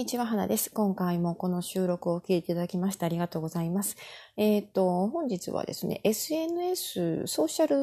[0.00, 0.70] にちは、花です。
[0.70, 3.98] 今回もこの収録を聞いていただきましてありがとうございます。
[4.38, 7.80] えっ、ー、と、本日はですね、SNS、ソーシャル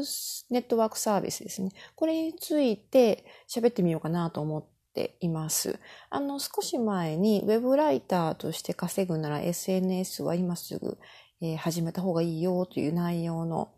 [0.49, 1.69] ネットワークサービスですね。
[1.93, 5.77] これについて喋ってみようかなと思っています。
[6.09, 10.97] あの、少し前にウェブライターとして稼ぐなら SNS は今すぐ、
[11.41, 13.69] えー、始めた方がいいよという内容の、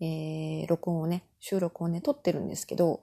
[0.00, 3.02] えー、録音をね、収録をね、撮ってるんですけど、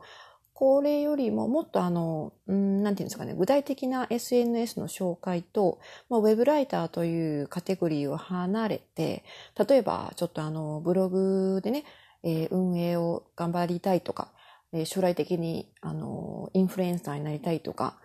[0.59, 9.23] これよりももっとあの、うん、なんていうんですかね、具体的な SNS の紹介と、まあ、ウェブライターというカテゴリーを離れて、
[9.69, 11.85] 例えばちょっとあの、ブログでね、
[12.23, 14.33] えー、運営を頑張りたいとか、
[14.73, 17.97] えー、将来的にあの、インフルエンサーになりたいとか、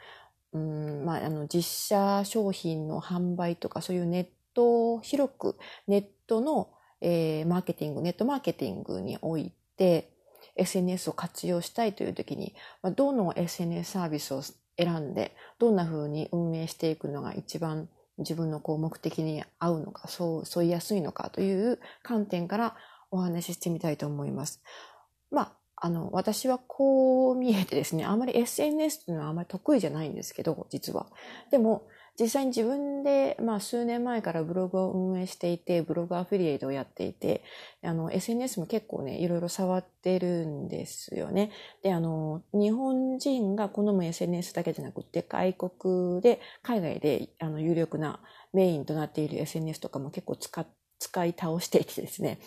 [0.53, 5.57] うん、まあ、あの、実写商品の販売とか、そういうネット、広く
[5.89, 10.14] ネットの、えー、マーケティング、ネットマーケティングにおいて、
[10.57, 14.43] SNS を活用したいという時に、まあ、どの SNS サービスを
[14.79, 17.89] 選んで、どんな風に運営していくのが一番
[18.19, 22.77] 自分のこう目的に合うのか、そう、沿いやすいのかという観点から
[23.11, 24.63] お話ししてみたいと思います。
[25.31, 31.07] まあ、あの、私はこう見えてですね、あまり SNS というのはあまり得意じゃないんですけど、実は。
[31.51, 31.87] でも、
[32.19, 37.43] 実際に自分で、まあ、数年前からブログを運営していて、ブログアフィリエイトをやっていて、
[37.83, 41.51] あの、SNS も結構ね、いろいろ触ってるんですよね。
[41.83, 48.21] で、あの、日本人が好む SNS だけじゃなくて、外国で、海外で、あの、有力な
[48.53, 50.67] メインとなっている SNS とかも結構使、
[51.01, 52.39] 使い倒していてですね、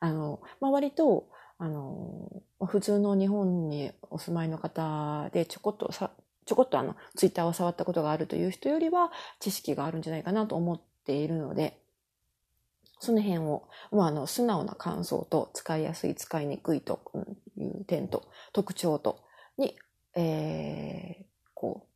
[0.00, 1.28] あの、まあ、割と、
[1.58, 2.28] あの、
[2.66, 6.10] 普通の日本にお住まいの方でちょこっとさ
[6.46, 11.80] ちょこっとあの、ツイッターを触ったことがあるという人よりは知識があるんじゃないかなと思っているので、
[13.00, 17.00] その辺を、まあ、あの、素直な感想と使いやすい、使いにくいと
[17.56, 19.20] いう点と、特徴と、
[19.58, 19.76] に、
[20.14, 21.86] えー、こ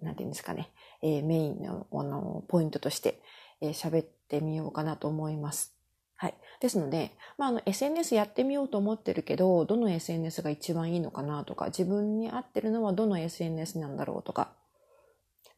[0.00, 0.70] う、なんていうんですかね、
[1.02, 3.20] えー、メインの、あの、ポイントとして、
[3.60, 5.73] えー、喋ってみようかなと思います。
[6.64, 14.50] ですので、まあ、あの、SNS やってみようと思ってるけど、どの SNS が一番いいのかなとか、自分に合ってるのはどの SNS なんだろうとか、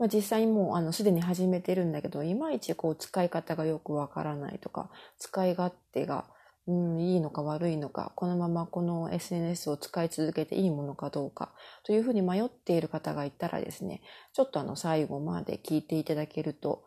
[0.00, 6.25] まあ、実際もう、あの、すでに始めてるんだけど、いまいちこう、使い方がよくわからないとか、使い勝手が、
[6.67, 11.53] うん、いいのか悪いのか、このままこの SNS を使い続けていいものかどうか、
[11.84, 14.03] というふうに迷っている方がいたらですね、
[14.33, 16.83] ちょっとあの、最後まで聞いていただけると、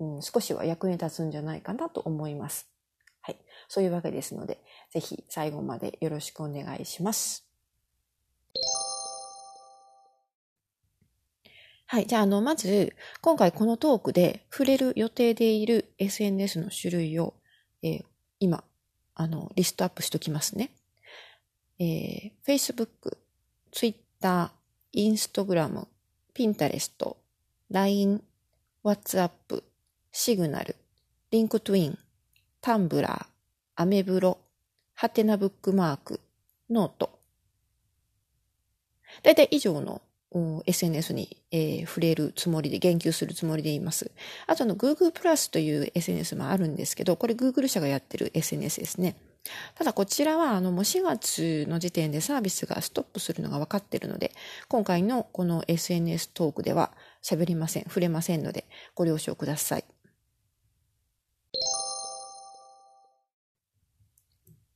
[0.00, 2.71] うん、少しは役に立つんじゃないかなと思います。
[3.22, 3.38] はい。
[3.68, 7.46] そういうわけですので、ぜひ最後までよろしくお願いします。
[11.86, 12.06] はい。
[12.06, 17.34] じゃあ、あの、まず、今回このトークで触れる予定でいる SNS の種類を、
[17.82, 18.04] えー、
[18.40, 18.64] 今、
[19.14, 20.70] あの、リストアップしときますね。
[21.78, 23.18] えー、Facebook、
[23.70, 24.52] Twitter、
[24.94, 25.86] Instagram、
[26.34, 27.16] Pinterest、
[27.70, 28.22] LINE、
[28.84, 29.62] WhatsApp、
[30.12, 30.74] Signal、
[31.30, 31.98] LinkedIn、
[32.62, 33.26] Tumblr、
[33.74, 34.38] アメブロ、
[34.94, 36.20] はてなブックマーク、
[36.70, 37.18] note。
[39.24, 40.00] だいたい以上の
[40.64, 44.12] SNS に、えー、触れるつもりで、言及するつもりでいます。
[44.46, 49.16] あとの Google プラスという SNS もあるんですけど、これ Google 社がやってる SNS ですね。
[49.74, 54.30] ただこちらはあのもう4月の時点でサービスがストップするのが分かっているので、
[54.68, 56.92] 今回のこの SNS トークでは
[57.24, 59.84] 喋りません、触れませんのでご了承ください。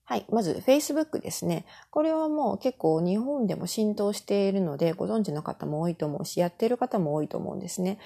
[0.09, 0.27] はい。
[0.31, 1.67] まず、Facebook ですね。
[1.91, 7.99] これはもう結構日本でも浸透しているので、ご存知の方も多いと思うし、やってる方も多いと思うんですね。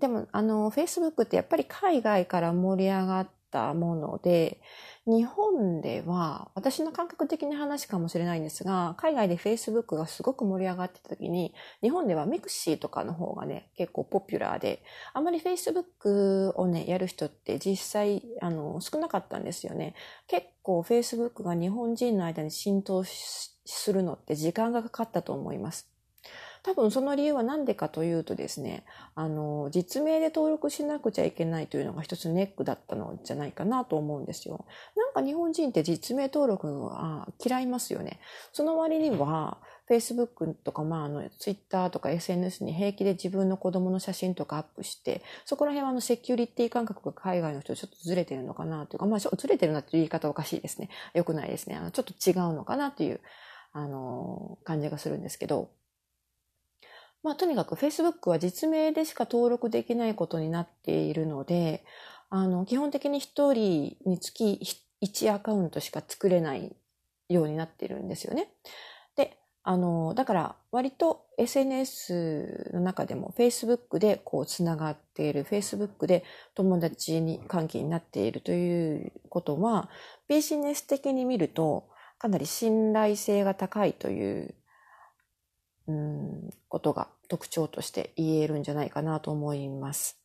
[0.00, 4.60] でも、あの、Facebook ってやっぱり海外から盛り上がったもので、
[5.06, 14.82] 日本では、私の感覚的な話かもしれないんですが、海外で Facebook がすごく盛り上がってた時に、日本では mixi とかの方がね、結構ポピュラーで、
[15.12, 19.94] あまり Facebook をね、やる人って実際、あの、少なかったんですよね。
[20.26, 25.93] 結構 Facebook が日本人の間に浸透するのって時間がかかったと思います。
[26.64, 28.84] 多分その理由は何でかというとですね、
[29.14, 34.64] あの、実名で登録しなくちゃいけないというのが一つネックだったのじゃないかなと思うんですよ。
[34.96, 38.18] なんか日本人って実名登録は嫌いますよね。
[38.52, 39.58] その割には、
[39.90, 50.88] Facebook とか、まあ、あの、Twitter とか SNS に平気で自分の子供の写真とかアップして、そこら辺はあの、セキュリティ感覚が海外の人ちょっとずれてるのかなというか、まあ、ずれてるなっていう言い方おかしいですね。
[51.12, 51.76] よくないですね。
[51.76, 53.20] あの、ちょっと違うのかなという、
[53.74, 55.68] あの、感じがするんですけど、
[57.24, 61.84] まあ、とにかく Facebook は実名でしか登録できないことになっているので、
[62.28, 63.22] あの、基本的に1
[63.54, 64.60] 人につき
[65.02, 66.76] 1アカウントしか作れない
[67.30, 68.50] ようになっているんですよね。
[69.16, 76.24] で、あの、だから割と SNS の中でも Facebook でこうつながっている、Facebook で
[76.54, 79.88] 友達に関係になっているということは、
[80.28, 81.88] ビジネス的に見ると
[82.18, 84.54] かなり信頼性が高いという、
[85.86, 90.18] うん、ことが特徴として言えるんじゃないかなと思います。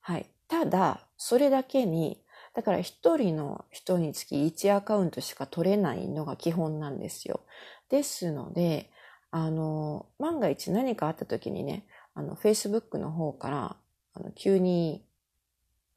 [0.00, 0.26] はい。
[0.48, 2.22] ただ、それだけに、
[2.54, 7.40] だから一人の人につき1アカウントしか取れないのが基本なんですよ。
[7.88, 8.90] ですので、
[9.30, 13.76] あの、万が一何かあった時にね、あの、Facebook の方から、
[14.14, 15.04] あの、急に、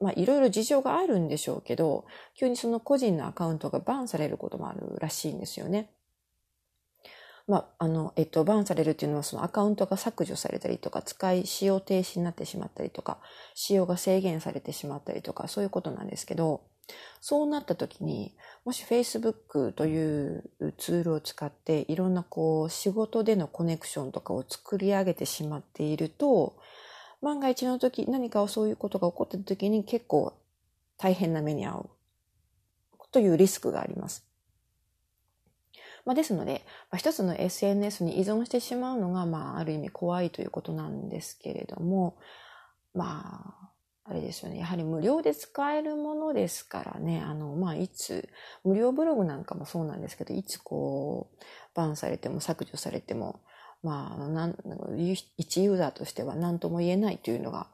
[0.00, 5.93] まあ、いろいろ事情があるんでしょうけど、急にその個人のアカウントがバンされることもあるらしいんですよね。
[7.46, 13.18] まあ、あの、えっと、バンされるっていうのは、そのアカウントが削除されたりとか、使い、使用停止になってしまったりとか、
[13.54, 16.62] 使用が制限されてしまったりとか、そういうことなんですけど、
[17.20, 26.56] そうなった時に、もし Facebook というツールを使っていろんなこう仕事でのコネクションとかを作り上げてしまっていると、
[27.22, 30.34] 万が一の時、何かそういうことが起こった時に結構
[30.98, 31.90] 大変な目に遭う
[33.10, 34.26] というリスクがあります。
[36.04, 42.16] まあ、ですので、まあ、一つの SNS に依存してしまうのが、まあ、ある意味怖いということなんですけれども、
[42.94, 43.64] まあ、
[44.06, 44.58] あれですよね。
[44.58, 47.22] やはり無料で使えるものですからね。
[47.24, 48.28] あの、まあ、いつ、
[48.62, 53.40] 無料ブログなんかもそうなんですけど、いつこう、バンされても削除されても、
[53.82, 54.56] まあ、なん、
[55.38, 57.68] 一ユーザーとしては何とも言えないというのが、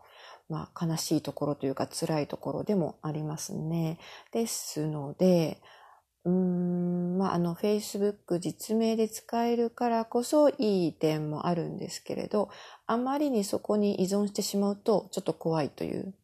[0.48, 3.98] まあ、悲しいところというか辛いところでもありますね。
[4.32, 5.60] ですので、
[6.24, 12.50] うん、まあ、あの、Facebook 実名で使えるからこそいい点もあるんですけれど、
[12.86, 16.14] あまりにそこに依存してしまうとちょっと怖いという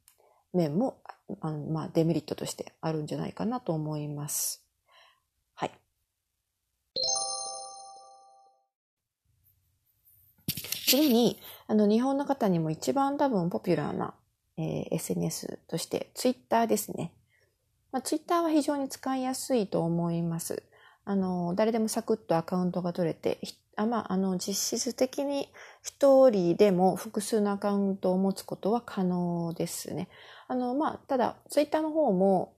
[0.53, 1.01] 面も、
[1.41, 4.63] あのまあ、デメリットとしてあるんじゃないかなと思います。
[5.55, 5.71] はい。
[10.87, 14.15] 次に、あの、日本の方にも一番多分ポピュラーな、
[14.59, 17.13] えー、SNS として、Twitter ですね。
[17.93, 20.62] まあ、Twitter は非常に使いやすいと思います。
[21.05, 23.38] あの、誰でもサクッとアカウントが取れて、
[23.77, 25.49] あまあ、あの、実質的に
[25.83, 30.09] 一人でも複数のアカウントを持つことは可能ですね。
[30.49, 32.55] あの、まあ、ただ、ツイッターの方も、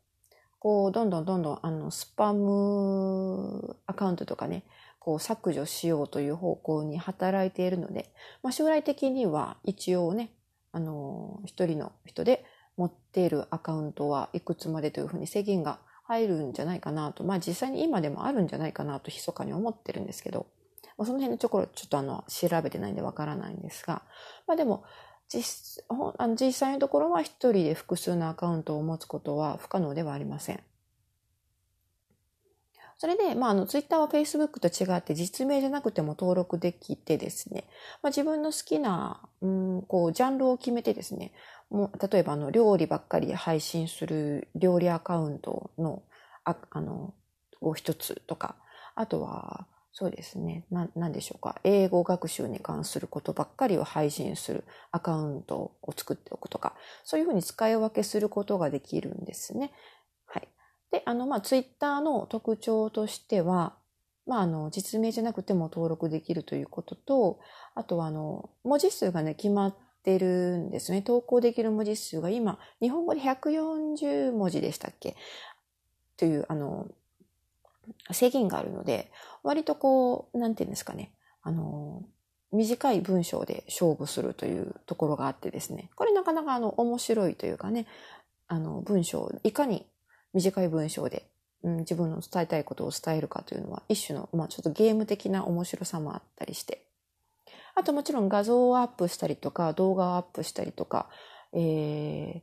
[0.61, 4.65] こう、どんどんどんどん、あの、スパムアカウントとかね、
[4.99, 10.31] こう、削除しようという方向に働いているので、まあ、将来的には一応ね、
[10.73, 12.45] あの、一人の人で
[12.79, 20.47] 持っているアカウントはいくつまでというふうに制限が入るんじゃないかなと、まあ実際に今でもあるんじゃないかなと密かに思ってるんですけど、
[20.97, 24.03] まあ、その辺のところちょっとあの調べてないんでわからないんですが、
[24.47, 24.85] まあでも
[25.29, 30.61] 実あの実際のところは一人で複数のアカウントを持つことは不可能ではありません。
[33.01, 37.69] それで、まあ、あの、ツイッターは Facebook と違って実名じゃなくても登録できてですね、
[38.03, 41.33] まあ、自分の好きな、うん、こう、ジャンルを決めてですね、
[41.71, 46.03] もう、例えば、あの、料理ばっかり配信する料理アカウントの、
[46.45, 47.15] ああの、
[47.61, 48.57] を一つとか、
[48.95, 50.65] あとは、そうですね。
[50.71, 51.61] な、なんでしょうか。
[51.65, 56.75] 英語学習に関することばっかりを配信するアカウントを作っておくとか、
[57.05, 59.73] そういうふうに使い分けすることができるんですね。
[60.27, 60.49] はい。
[60.93, 63.77] で、あの、まあ、ツイッターの特徴としては、
[64.25, 67.41] まあ、あの、実名じゃなくても登録できるということと、
[67.75, 71.03] あとは、あの、文字数がね、決まっててるんですね。
[71.03, 75.17] 投稿できる文字数が今、日本語で140文字でしたっけ？
[76.17, 76.89] という、あの、
[78.13, 79.11] 制限があるので、
[79.43, 81.13] 割とこう、なんていうんですかね、
[81.43, 82.03] あの、
[82.53, 87.87] 短い文章で勝負するというところがあってですね、これなかなかあの、面白いというかね、
[88.47, 89.87] あの、文章、いかに
[90.33, 91.29] 短い文章で、
[91.63, 96.88] うん、自分の伝えたいことを伝えるかというのは、一種の、まあちょっとゲーム的な面白さもあったりして、
[97.79, 101.09] あともちろん画像をアップしたりとか、動画をアップしたりとか、
[101.53, 102.41] えー、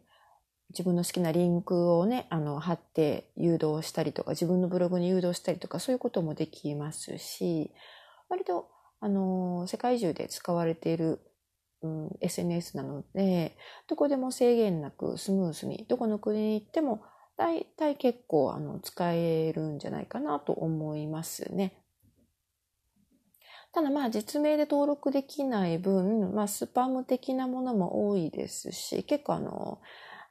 [0.70, 7.72] 自分の好きなリンクをね、あの、貼って誘導したりとか、自分のブログに誘導したりとか、そういうこともできますし、
[8.30, 8.70] 割と、
[9.02, 11.20] あの、世界中で使われている、
[11.82, 17.04] うん、SNS なので、どこでも制限なくスムーズに、どこの国に行っても、
[17.36, 21.85] 大体結構、あの、使えるんじゃないかなと思いますね。
[23.76, 29.82] ただまあ実名で登録できない分、まあスパム的なものも多いですし、結構あの、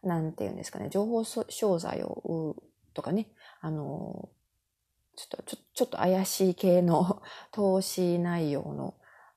[0.03, 2.57] なんていうんですかね、情報商材を
[2.95, 3.29] とかね、
[3.61, 4.31] あの、
[5.15, 7.23] ちょっと、ちょちょっと怪しい系の
[7.53, 8.95] 投資内容の、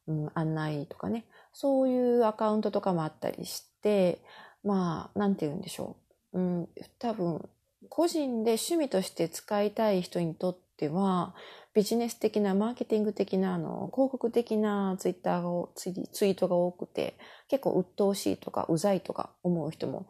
[0.07, 4.21] うん、案内とかね、そういうアカウントとかもあったりして、
[4.63, 5.97] まあ、なんて言うんでしょ
[6.31, 6.39] う。
[6.39, 7.49] うん、多分、
[7.89, 11.33] 個人で趣味として使いたい人にとってっては、
[11.73, 15.89] ビジネス的な、マーケティング的な、あの、広告的なツイッターが、ツ
[16.25, 17.17] イートが多くて、
[17.47, 20.07] 結構鬱陶しいとか、うざいとか思う人も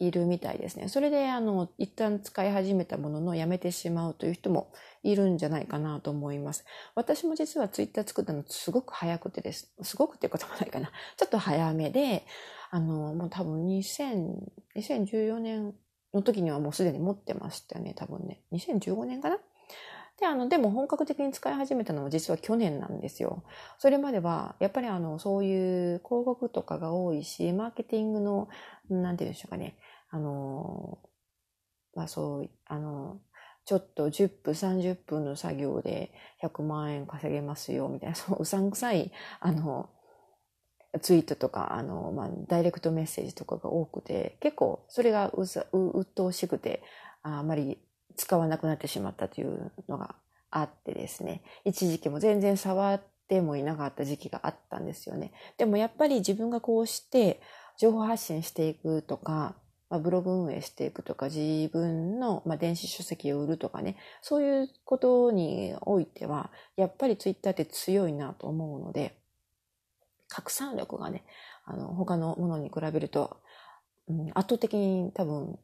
[0.00, 0.88] いるみたいですね。
[0.88, 4.72] それで、あの、一旦使い始めたもののやめてしまうという人も
[5.04, 6.64] いるんじゃないかなと思います。
[6.96, 9.72] 私も実はツイッター作ったのすごく早くてです。
[9.82, 10.90] すごくってこともないかな。
[11.16, 12.24] ちょっと早めで、
[12.70, 14.34] あの、もう多分2000、
[14.76, 15.74] 2014年
[16.14, 18.42] の時にはもうすでに持ってましたよね、多分ね。
[18.52, 19.38] 2015年かな
[20.20, 23.44] で、あの、でも本格的に使い始めたのは実は去年なんですよ。
[23.78, 28.48] それまでは、やっぱりあの、そういう広告とかが多いし、マーケティングの、
[28.90, 29.76] なんて言うんでしょうかね。
[30.10, 30.98] あの、
[31.94, 33.20] まあそう、あの、
[33.64, 39.90] ちょっと10分、30分の作業で100万円稼げますよ、みたいな、 そう、うさんくさい、あの、
[41.00, 46.82] ツイートとか、あの、まあ、ダイレクトメッセージとかが多くて、結構それがうざう鬱陶しくて、
[47.22, 47.78] あまり
[48.18, 50.16] 使わなくなってしまったというのが
[50.50, 55.32] あってですね、一時期も全然触ってもいなかった時期があったんですよね。
[55.56, 57.40] でもやっぱり自分がこうして
[57.78, 59.54] 情報発信していくとか、
[59.88, 69.16] まあ、ブログ運営していくとか、自分の、まあ、電子書籍を売るとかね、そういうことにおいては、やっぱりツイッターって強いなと思うので、
[70.28, 71.24] 拡散力がね、
[71.64, 73.38] あの、他のものに比べると、
[74.08, 75.58] うん、圧倒的に多分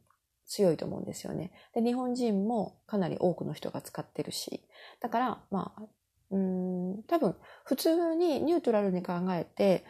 [0.47, 1.51] 強いと思うんですよね。
[1.73, 4.61] で、日本人もかなり多くの人が使ってるし、
[5.01, 5.83] だから、まあ、
[6.31, 7.35] うん、多分、
[7.65, 9.85] 普通にニュートラルに考えて、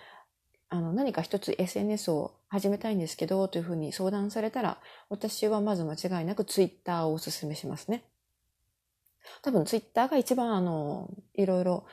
[0.70, 8.04] あの、何か一つ SNS を始めたいんですけど、というふうに相談されたら、私はまず間違いなくツイッターをお勧めしますね。
[9.42, 11.86] 多分ツイッターが一番あの、いろいろ、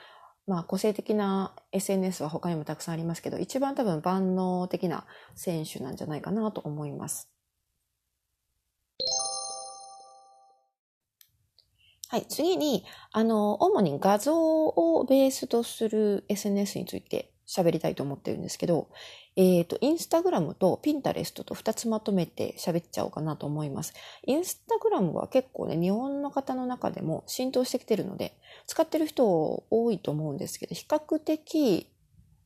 [0.46, 7.31] まあ個性的な SNS は他にもたくさんありますけど、一番多分万能的な選手なんじゃないかなと思います。
[12.12, 12.26] はい。
[12.28, 18.90] 次に、あの、主に画像をベースとする SNS について喋りたいと思ってるんですけど、
[19.34, 23.94] えっ、ー、と、インスタグラムとピンタレストと2つまとめて喋っちゃおうかなと思います。
[24.26, 31.88] インスタグラムは結構ね、日本の方の中でも浸透してきてるので、使ってる人多いと思うんですけど、比較的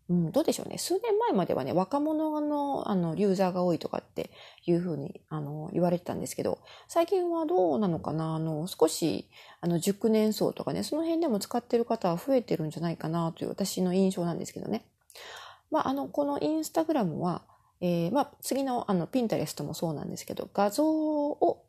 [0.09, 0.79] うん、どうでしょうね。
[0.79, 4.31] 数年前まではね、若者の、あの、ユーザーが多いとかって
[4.65, 8.37] いうふうに、あの、言われてたんですけど、最近はどうなのかな？
[8.37, 9.29] あの、少し、
[9.61, 14.87] あの、熟年層とかね、その辺でも使ってる方は増えてるんじゃないかなという私の印象なんですけどね。
[15.73, 17.43] まあ、あの、このインスタグラムは、
[17.81, 21.65] えー、まあ、次の、あの、ピンタレストもそうなんですけど、画像を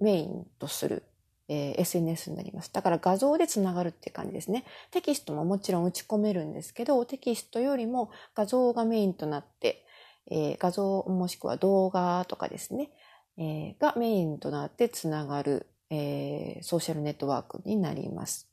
[0.00, 1.02] メインとする
[1.48, 2.72] えー、SNS になります。
[2.72, 4.64] だから画像でつながるっていう感じですね。
[4.90, 9.84] テキストももちろん打ち込めるんですけど、テキストよりも画像がメインとなって、
[10.30, 12.90] えー、画像もしくは動画とかですね、
[13.36, 18.48] えー、がメインとなってつながる、えソーシャルネットワークになります。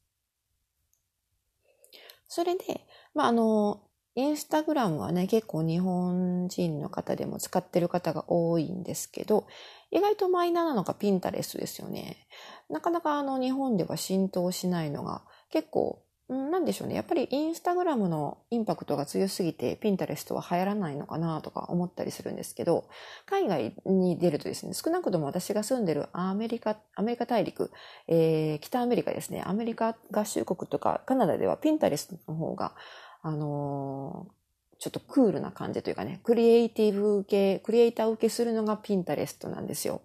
[2.28, 3.82] それで、まあ、あの、
[4.16, 9.48] インスタグラムはね、結構日本人の方でも使ってる方が多いんですけど、
[9.90, 12.28] 意外とマイナーなのがピンタレスですよね。
[12.70, 16.96] なかなかあの日本では浸透しないのが結構、なんでしょうね。
[16.96, 22.86] やっぱりインスタグラムのインパクトが強すぎてピンタレストは流行らないのかなとか思ったりするんですけど、
[23.26, 27.72] 海外に出るとですね、少なくとも私が住んでるアメリカ、アメリカ大陸、
[28.08, 32.76] えー、北アメリカですね、アメリカ合衆国とかカナダではピンタレストの方が
[33.22, 34.28] あの、
[34.80, 40.02] ちょっとクールな感じというかね、クリエイティブ受け、クリエイター受けするのがピンタレストなんですよ。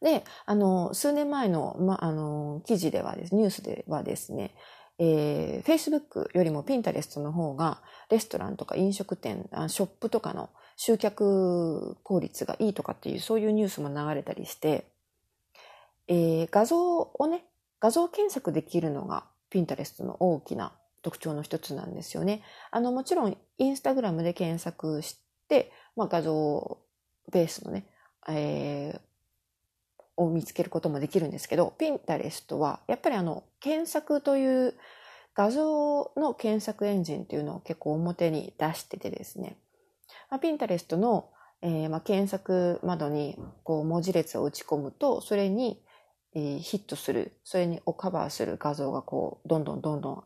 [0.00, 4.54] で、あの、数年前の、ま、あの、記事ではです、ニュースではですね、
[4.98, 14.86] えー、Facebook よりもピンタレストの方が、レストランとか飲食店、ショップとかの集客効率がいいとかっていう、そういうニュースも流れたりして、
[16.08, 17.44] えー、画像をね、
[17.80, 22.42] 画像検索できるのがピンタレストの大きな特徴の一つなんですよね。
[22.70, 26.78] あの、もちろん、インスタグラムで検索して、まあ、画像
[27.30, 27.86] ベースのね、
[28.28, 29.00] えー、
[30.16, 34.74] を見つけることもできるんですけど、ピンタレストは、やっぱりあの、検索という
[35.34, 39.56] 画像の検索エンジンっていうのを結構表に出しててですね、
[40.30, 41.30] まあ、ピンタレストの、
[41.62, 45.82] えーまあ、検索窓にこう文字列を打ち込むと、それに、
[46.34, 50.24] えー、ヒットする、それにをカバーする画像がこう、どんどんどんどん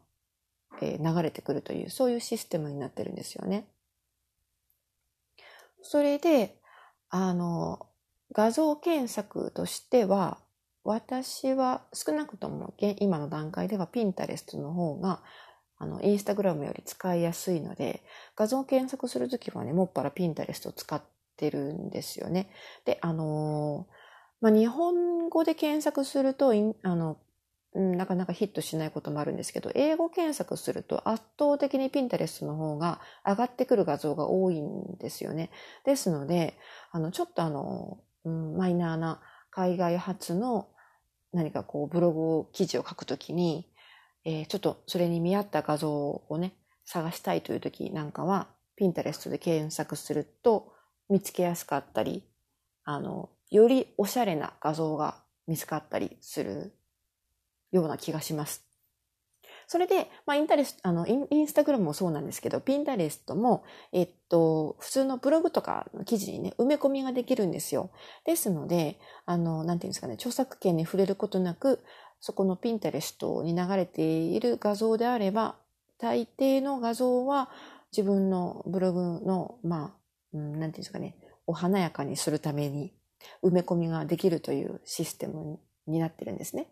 [0.80, 3.66] え流れてくるという、そういうシステムになってるんですよね。
[5.82, 6.56] それで、
[7.10, 7.86] あの、
[8.32, 10.38] 画像検索としては、
[10.84, 15.22] 私は少なくとも今の段階ではピンタレストの方が
[15.82, 18.04] あの、インスタグラムより使いやすいので、
[18.36, 21.02] 画像検索するときはね、もっぱらピンタレストを使っ
[21.36, 22.50] てるんですよね。
[22.84, 23.94] で、あのー、
[24.42, 26.52] まあ、日本語で検索すると、
[26.84, 27.18] あの、
[27.74, 35.50] なかなかヒットしないこともあるんですけど、英語検索すると圧倒的にピンタレストの方が上がってくる画像が多いんですよね。
[35.84, 36.58] ですので、
[36.90, 40.68] あの、ちょっとあの、うん、マイナーな海外発の
[41.32, 43.72] 何かこうブログを記事を書くときに、
[44.24, 46.52] えー、ちょっとそれに見合った画像をね、
[46.84, 50.72] 探したいというときなんかは、ピンタレストで検索すると
[51.08, 52.24] 見つけやすかったり、
[52.84, 56.74] あの、よりおしゃれな画像が見つかったりする
[57.72, 58.64] ような気がします。
[59.66, 67.90] それで、まあ、インタレス、あの、インインスタグラムもそうなんですけど、ピンタレストも、えっと、普通のブログとかの記事にね、埋め込みができるんですよ。
[68.24, 71.82] ですので、あの、なんていうんですかね、著作権に触れることなく、
[72.20, 75.56] そこのピンタレストに流れている画像であれば、
[75.98, 77.48] 大抵の画像は
[77.96, 79.96] 自分のブログの、まあ、
[80.34, 82.92] うん、なんていうんですかね、お華やかにするために
[83.42, 86.68] 埋め込みができるというシステムになってるんですね。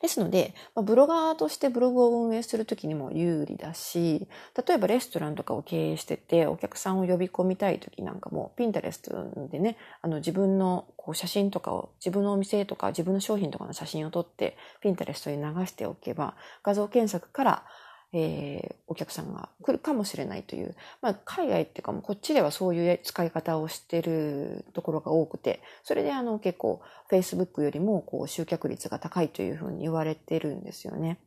[0.00, 4.28] ですので、ま、ブロガーとしてブログを運営するときにも有利だし、
[4.66, 17.64] 例えばレストランとかを経営してて、お客さんを呼び込みたいときなんかも、ピンタレストでね、あの自分のこう写真とかを、自分のお店とか自分の商品とかの写真を撮って、ピンタレストに流しておけば、画像検索から
[18.12, 31.18] えー、お客さんが来るかもしれないという、まあ、海外っていうかもこっちではそういう使い方をしてるところが多くて、それであの結構 Facebook よりもこう集客率が高いというふうに言われてるんですよね。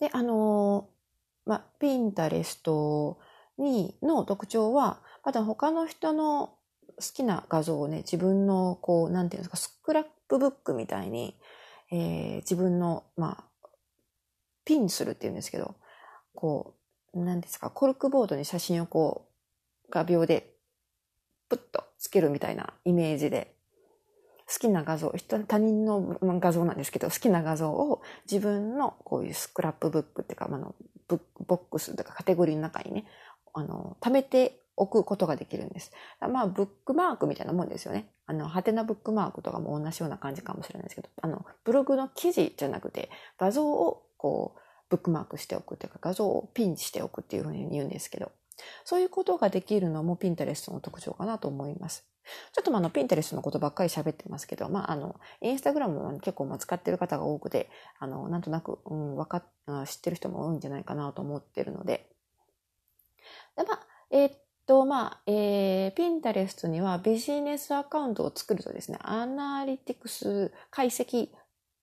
[0.00, 0.88] で、あの、
[1.44, 3.18] まあ、ピンタレスト
[3.58, 6.54] にの特徴は、また他の人の
[6.96, 11.36] 好きな画像をね、自分のこう、なんていうんですか、スクラップブックみたいに、
[11.92, 13.44] えー、自分の、まあ、
[14.70, 15.74] ピンするって言うんですけど、
[16.32, 16.76] こ
[17.12, 19.26] う、何ですか、コルクボードに写真をこ
[19.88, 20.54] う、画鋲で
[21.48, 23.56] プッとつけるみたいなイメージで、
[24.46, 25.12] 好きな画像、
[25.48, 30.76] 他人の画像なんですけど、好きな画像を自分のこういうスクラップブックっていうか、あの、
[31.08, 33.06] ボックスとかカテゴリーの中にね、
[33.52, 35.90] あの、貯めておくことができるんです。
[36.20, 38.12] まあ、ブックマークみたいなもんですよね。
[38.26, 48.32] あの、ハテナブックマークとかも同じような感じかもしれないですけど、あの、ブログの記事じゃなくて、画像をこう、ブックマークしておくというか画像をピンしておくっていうふうに言うんですけど、
[48.84, 52.04] そういうことができるのもピンタレストの特徴かなと思います。
[52.52, 62.10] ちょっとまあの、ピンタレストのことばっかり喋ってますけど、まああの、インスタグラムは結構まあ使ってる方が多くて、あの、なんとなく、うん、わかっ、知ってる人も多いんじゃないかなと思ってるので。
[63.56, 71.30] で、まあ、えー、っと、まあ、えー、ピンタレストにはビジネスアカウントを作るとですね、アナリティクス解析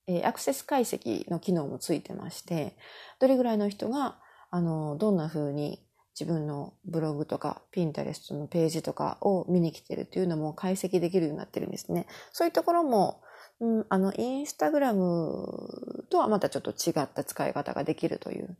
[0.07, 2.77] えアクセス解析の機能もついてまして、
[3.19, 4.17] どれぐらいの人が、
[4.49, 5.85] あの、どんな風に
[6.19, 12.07] 自分のブログとか、ピンタレストのページとかを見に来てるっていうのも解析できるようになってるんですね。
[12.31, 13.21] そういうところも、
[13.59, 18.57] うん、あの、インスタグラムとはまたちょっと違った使い方ができるという、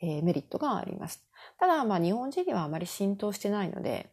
[0.00, 1.26] えー、メリットがあります。
[1.58, 4.12] ただ、まあ、日本人にはあまり浸透してないので、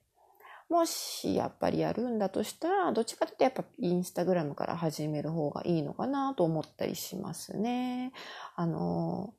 [0.70, 8.14] もしやっぱりやるんだとしたら、どっちかというとやっぱインスタグラムから始める方がいいのかなと思ったりしますね。
[8.56, 9.34] あの、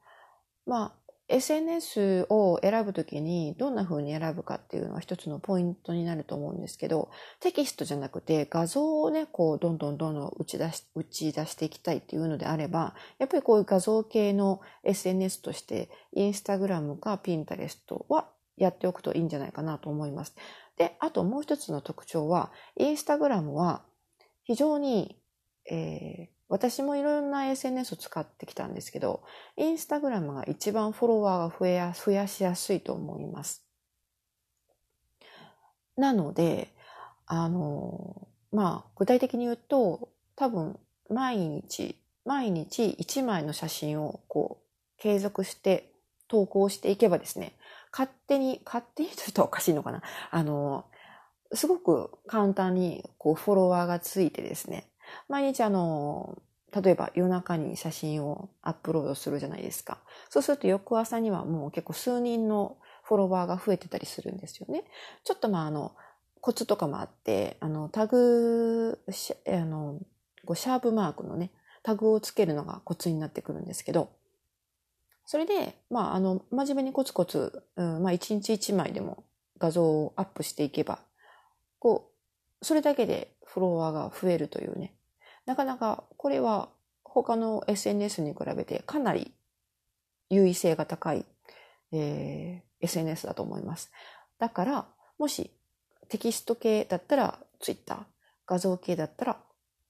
[0.66, 7.10] まあ、SNS を選ぶときにどんな風に選ぶかっていうのは一つのポイントになると思うんですけど、
[7.40, 20.36] テキストじゃなくて画像をね、こう、どんどんどんどん打ち出し、打ち出していきたいっていうのであれば、やっぱりこういう画像系の SNS として、インスタグラムかピンタレストはやっておくといいんじゃないかなと思います。
[20.76, 23.82] で、あともう一つの特徴は、インスタグラムは
[24.44, 25.18] 非常に、
[25.70, 29.22] えー、私もいろんな SNS を使ってきたんですけど、
[29.56, 33.66] インスタグラムが一番フォロワーが増えや、増やしやすいと思います。
[35.96, 36.68] なので、
[37.26, 45.92] あの、まあ、具体的に言うと、多分、毎日、毎日1枚の写真をこう、継続して
[46.28, 47.56] 投稿していけばですね、
[47.96, 50.02] 勝手に、勝手にというとおかしいのかな。
[50.30, 50.84] あの、
[51.54, 54.90] すごく簡単にこうフォロワーがついてですね、
[55.28, 56.36] 毎日あの、
[56.74, 60.02] 例えば夜中に写真をアップロードするじゃないですか。
[60.28, 64.84] そうすると翌朝にはもう結構数人のフォロワーが増えてたりするんですよね。
[65.24, 65.92] ちょっとまああの、
[66.42, 69.10] コツとかもあって、あの、タグ、あ
[69.64, 70.00] の、
[70.54, 71.50] シャープマークのね、
[71.82, 74.10] タグをつけるのがコツになってくるんですけど、
[75.26, 79.24] それで、まあ、あの、真面目にコツコツ、うん、まあ、一日一枚でも
[79.58, 81.00] 画像をアップしていけば、
[81.80, 82.12] こ
[82.62, 84.94] う、それだけでフロワーが増えるというね。
[85.44, 86.68] なかなか、これは
[87.02, 89.32] 他の SNS に比べてかなり
[90.30, 91.24] 優位性が高い、
[91.92, 93.90] えー、SNS だと思います。
[94.38, 94.86] だから、
[95.18, 95.50] もし
[96.08, 98.06] テキスト系だったら Twitter、
[98.46, 99.36] 画像系だったら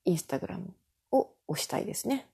[0.05, 0.75] インスタグラム
[1.11, 2.27] を押したいですね。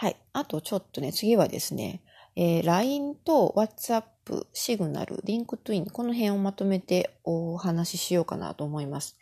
[0.00, 0.16] はい。
[0.32, 2.02] あとちょっとね、次はですね、
[2.36, 9.18] えー、LINE と WhatsApp、シグナル、LinkedIn、この辺をまとめてお話ししようかなと思います。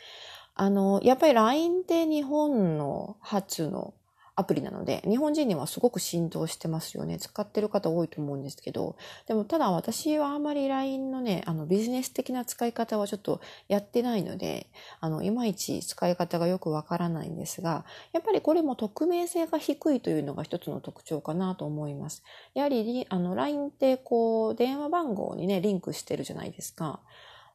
[0.54, 3.94] あの、やっぱり LINE って日本の初の
[4.38, 7.18] アプリなので、日本人にはすごく浸透してますよね。
[7.18, 8.96] 使ってる方多いと思うんですけど、
[9.26, 14.68] でもただ私はあまり LINE のね、あのビジネス的な使い方はちょっとやってないので、
[15.00, 22.22] あの、いまいち使い方がよくわからないんですが、やっぱりこれも匿名性が低いというのが一つの特徴かなと思います。
[22.52, 27.00] やはり、あの、LINE ってこう、電話番号にね、リンクしてるじゃないですか。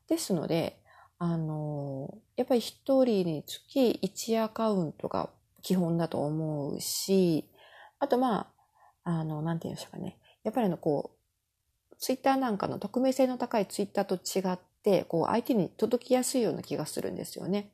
[0.07, 0.81] ですので、
[1.19, 5.29] あの、やっぱり一人につき1アカウントが
[5.61, 7.49] 基本だと思うし、
[7.99, 8.51] あとま
[9.03, 10.17] あ、あの、なんて言うんですかね。
[10.43, 11.11] やっぱりあの、こ
[11.91, 17.71] う、ツイッターなんかの匿名性の高いツイッターと違って、こう、相手に届きやすいような気がするんですよね。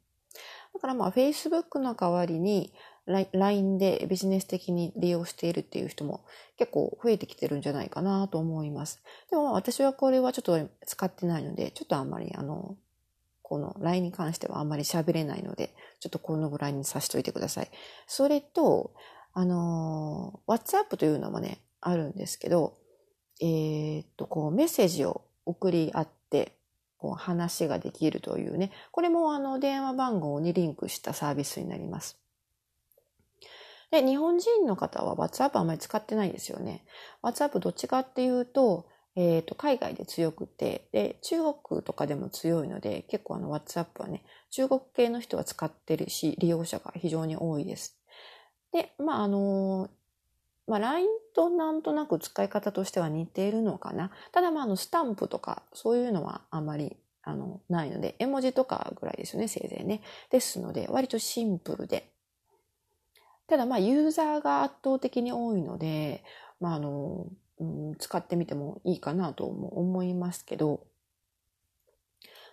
[0.74, 2.74] だからまあ、Facebook の代わりに、
[3.08, 6.26] LINE でビジネス的に利用しているっていう人も
[6.58, 9.02] 結構増えてきてるんじゃないかなと思います。
[9.30, 12.76] でも私はこれはちょっと使ってないので、ちょっとあんまりあの、
[13.48, 17.70] この LINE に関してはあんまり喋れないので、ちょっとこのぐらいにさしといてください。
[18.06, 18.94] それと、
[19.32, 22.78] あの、WhatsApp というのもね、あるんですけど、
[23.40, 26.58] えー、っと、こう、メッセージを送り合って、
[26.98, 32.20] こう、話ができるというね、これもあの、電話番号にリンクしたサービスになります。
[33.92, 36.84] で、日本人の方は WhatsApp あんまり使ってないんですよね。
[37.24, 38.88] WhatsApp どっちかっていうと、
[39.20, 48.00] えっ、ー、と、海外で強くて、で、中国とかでも強いので、結構あの、WhatsApp はね、中国系の人は使ってるし、利用者が非常に多いです。
[48.72, 49.90] で、まあ、あの、
[50.68, 54.12] まあ、LINE となんとなく使い方としては似ているのかな。
[54.32, 60.02] ただ、まあ、あの、スタンプとか、そういうのはあまり、あの、ないので、絵文字とかぐらいですよね、せいぜいね。
[60.30, 62.12] ですので、割とシンプルで。
[63.48, 66.24] ただ、まあ、ユーザーが圧倒的に多いので、
[66.60, 67.26] まあ、あの、
[67.60, 70.86] うん、使ってみてもいいかなと思いますけど、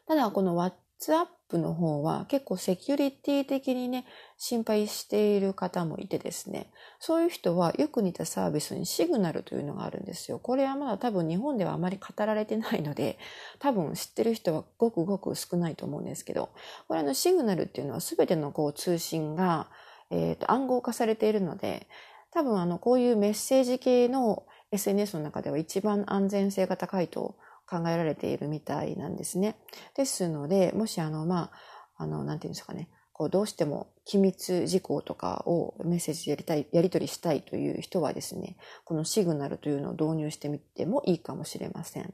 [0.07, 4.07] ただこの WhatsApp の方は結構セキュリティ的にね、
[4.39, 10.39] 心配している方もいてですね、そういう人はよく似たサービスにシグナルというのがあるんですよ。
[10.39, 13.19] これはまだ多分日本ではあまり語られてないので、
[13.59, 16.51] 多分知ってる人はごくごく少ないと思うんですけど、
[16.89, 19.69] これあのシグナルっていうのは全てのこう通信が、
[20.11, 21.89] えーと暗号化されているので、
[22.31, 29.57] 多分あのこういうメッセージ系の SNS の中では一番安全性が高いと考えられているみたいなんですね。
[29.97, 31.51] ですので、もしあの、ま
[31.97, 42.13] あ、あの、なんていうんですかね、こう、どうしても機密事項とかをメッセージやりたい、やり取りしたいという人はですね、この Signal というのを導入してみてもいいかもしれません。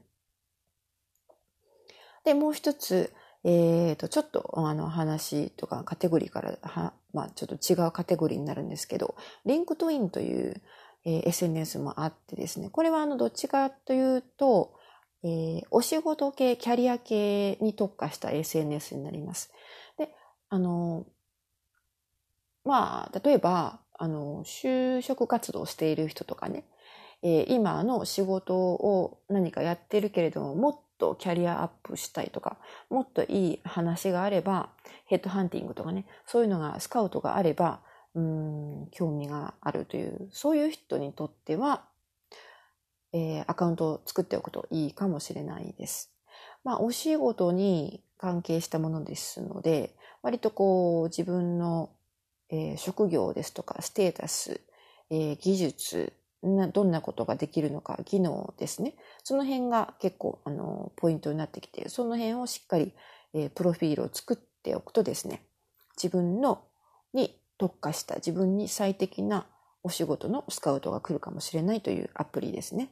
[2.23, 3.11] で、もう一つ、
[3.43, 10.61] えっ、ー、と、ちょっとあの話とかカテゴリーからは、まあちょっと違うカテゴリーになるんですけど、 LinkedIn という
[11.05, 14.73] えー、SNS もあってですね、これはあのどっちかというと、
[15.23, 19.51] えー、お仕事系、キャリア系に特化した SNS になります。
[19.97, 20.09] で、
[20.49, 21.05] あの、
[22.63, 26.65] まあ、例えば、あの、就職活動している人とかね、
[27.23, 32.57] えー、今の仕事を何かやってるけれども、もっとキャリアアップしたいとか、
[32.89, 34.69] もっといい話があれば、
[35.05, 37.81] ヘッドハンティングとかね、そういうのが、スカウトがあれば、
[38.15, 41.85] うん興味があるというそういう人にとっては、
[43.13, 46.11] えー、アカウントを作っておくといいかもしれないです。
[46.63, 51.89] まあ、お仕事に関係したものですので割とこう自分の、
[52.49, 54.61] えー、職業ですとかステータス、
[55.09, 62.93] えー、技術どんなことができるのか技能ですねその辺が結構あのポイントになってきてその辺をしっかり、
[63.33, 65.43] えー、プロフィールを作っておくとですね
[65.95, 66.63] 自分の
[67.13, 69.45] に特化した自分に最適な
[69.83, 72.89] お仕事のスカウトが来るかもしれないというアプリですね。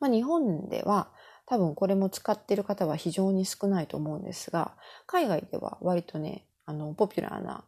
[0.00, 1.06] まあ、日本では
[1.46, 4.72] 多分これも使ってる方は非常に少ないと思うんですが、
[5.06, 7.64] 海外では割とね、あの、ポピュラーな、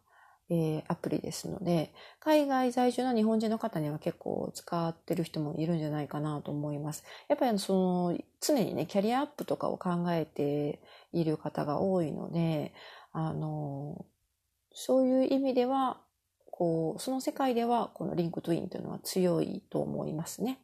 [0.51, 7.05] えー、アプリですので、海外在住の日本人の方には結構使ってる人もいるんじゃないかなと思います。
[7.29, 7.75] やっぱりそ
[8.11, 10.81] の、常にね、キャリアアップとかを考えて
[11.13, 12.75] いる方が多いので、
[13.13, 14.05] あの、
[14.75, 16.01] そういう意味では、
[16.51, 20.59] こう、その世界では、この LinkedIn というのは強いと思いますね。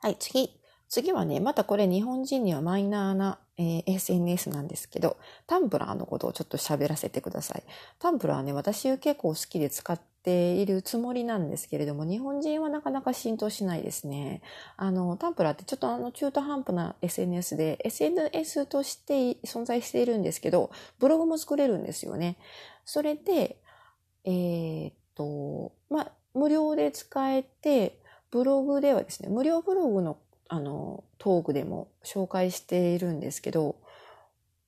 [0.00, 0.60] はい、次。
[0.88, 7.62] 次はね、またこれ日本人にはマイナーな、えー、SNS なんですけど、タンブラーのことをちょっと喋らせてください。
[7.98, 14.42] タンブラーね、私結構好きで使っているつもりなんですけれども、日本人はなかなか浸透しないですね。
[14.76, 22.36] あの、タンプラってちょっとあの中途半端な SNS で、SNS として存在しているんですけど、ブログも作れるんですよね。
[22.84, 23.58] それで、
[24.24, 27.98] えー、っと、まあ、無料で使えて、
[28.30, 33.76] ブログではですね、無料ブログのあのトークでも紹介しているんですけど、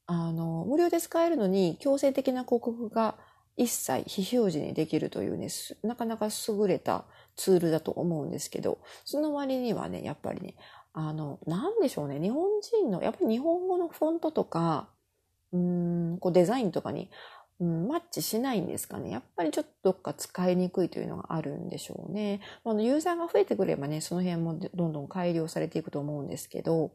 [0.06, 3.16] あの、無料で使えるのに強制的な広告が
[3.56, 5.48] 一切非表示にできるというね、
[5.82, 7.04] なかなか優れた
[7.36, 10.54] ツールだと思うんですけど、その割にはね、やっぱりね、
[10.92, 14.88] あの、なんでしょうね、日本人の、やっぱり日本語のフォントとか、
[15.52, 17.10] うん、こうデザインとかに、
[17.60, 19.10] うん、マッチしないんですかね。
[19.10, 22.40] やっぱりちょっとどっか使いにくいというのがあるんでしょうね。
[22.64, 26.92] あの、ユーザーが増えてくればね、その辺もどんどん改良されていくと思うんですけど、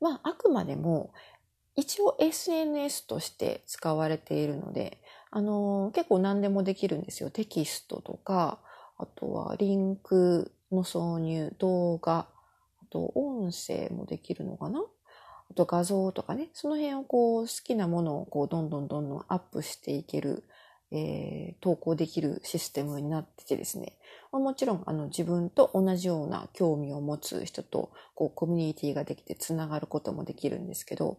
[0.00, 1.12] まあ、あくまでも、
[1.76, 7.30] 一応 SNS として使われているので、あのー、結構何でもできるんですよ。
[7.30, 8.58] テキストとか、
[8.96, 12.28] あとはリンクの挿入、動画、
[12.82, 14.80] あと音声もできるのかな？
[15.50, 20.44] あと画像とかね、その辺をこう好きなものをこうどんどんどんどんアップしていける、
[20.92, 23.98] えー、投稿できるシステムになっててですね、
[24.30, 31.18] まあもちろんあの自分と同じような興味を持つ人とこうコミュニティができてつながることもできるんですけど、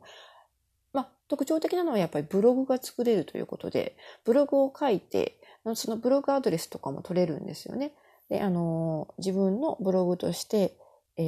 [0.96, 5.38] まあ、特徴的なのはやっぱりブログが作れるということで、ブログを書いて、
[5.74, 7.92] そのブログアドレスとかも取れるんですよね。
[8.30, 10.78] で、あの、自分のブログとして、
[11.18, 11.26] えー、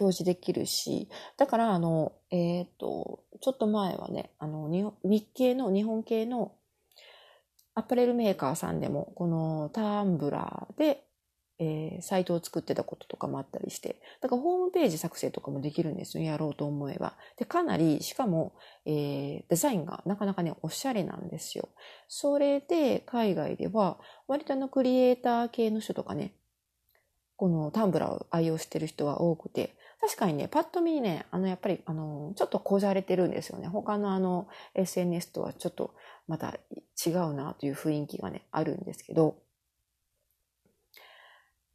[0.00, 6.52] 表示できるし、だから、あの、えっ、ー、と、ちょっと前はね、あの、日系の、日本系の
[7.74, 11.04] アパレルメーカーさんでも、このタンブラーで
[11.60, 17.14] えー、サイトを作ってたこととかもあったりして、だからホームページ作成とかもできるんですよ、やろうと思えば。
[17.36, 18.52] で、かなり、しかも、
[18.86, 21.68] えー、デザインがなかなかね、おしゃれなんですよ。
[22.06, 26.32] それで、海外では、割とあのクリエイター系の人とかね、
[27.36, 33.66] このタンブラーを愛用してる人は多くて、確かにね、パッと見にね、あの、やっぱり、あの、ちょっとこじゃれてるんですよね。
[33.66, 35.94] 他のあの、SNS とはちょっと
[36.28, 36.56] また
[37.04, 39.36] 違うなという雰囲気がね、あるんですけど、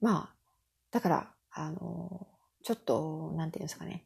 [0.03, 0.35] まあ、
[0.91, 2.27] だから、あの、
[2.61, 4.03] ちょっと、なんていうんですかね。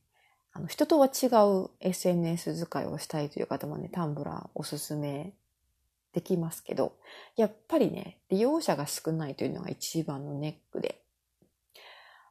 [0.53, 5.33] あの、人とは違う SNS 使いをしたいという方もね、タンブラーおすすめ
[6.13, 6.93] できますけど、
[7.35, 11.01] やっぱりね、利用者が少ないというのが一番のネックで。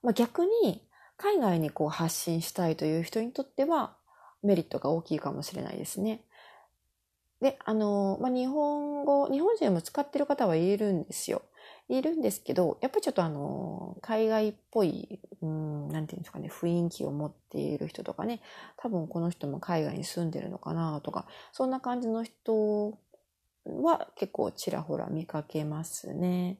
[0.04, 3.96] まあ、逆に、海外にこう発信したいという人にとっては、
[4.44, 6.20] メリットが大きいかもしれないですね。
[7.40, 11.42] で、あの、まあ、日本語、日本人も使ってる方はいるんですよ。
[11.88, 18.40] いるんですけど、やっぱりちょっとあの、海外っぽい、うん、なんていうんですかね、雰囲気を持っている人とかね、
[18.76, 22.98] 多分この人も海外に住んでるのかなとか、そんな感じの人
[23.64, 26.58] は結構ちらほら見かけますね。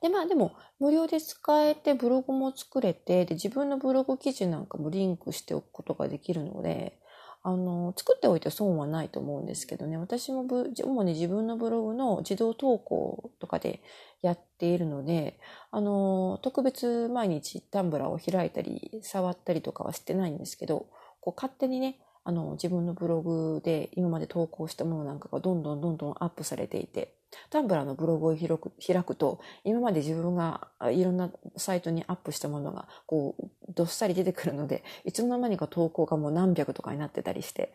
[0.00, 6.98] で、まあでも、無料で使えてブログも作れて、で、自分のブログ記事なんかもリンクしておくことができるので、
[7.46, 13.82] あの、作っておいて損はないと思うんですけどね、私も主に自分のブログの自動投稿とかで
[14.22, 15.38] やっているので、
[15.70, 20.86] あの、特別毎日タンブラーを開いたり、触ったりとかはしてないんですけど、
[21.20, 27.14] こう勝手にね、あの、自分のブログで今まで投稿したものなんかがどんどんどんどんアップされていて、
[27.50, 37.72] タンブラーのブログを開く開くと、今まで自分がいろんなサイトにアップしたものが、こう、どっさり出てくるので、いつの間にか投稿がもう何百とかになってたりして、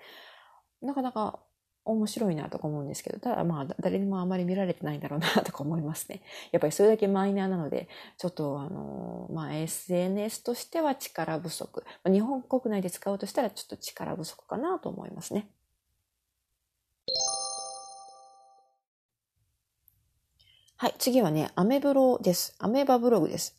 [0.82, 1.40] なかなか
[1.86, 6.22] 面白いなとか思うんですけど、ただまあ誰にもあまり見られてないんだろうなとか思いますね。
[6.52, 11.84] やっぱりそれだけマイナーなので、ちょっとあの、まあ SNS としては力不足。
[12.06, 15.50] 日本国内で使うとしたらちょっと力不足かなと思いますね。
[20.82, 22.56] はい、次はね、アメブロです。
[22.58, 23.58] アメバブログです。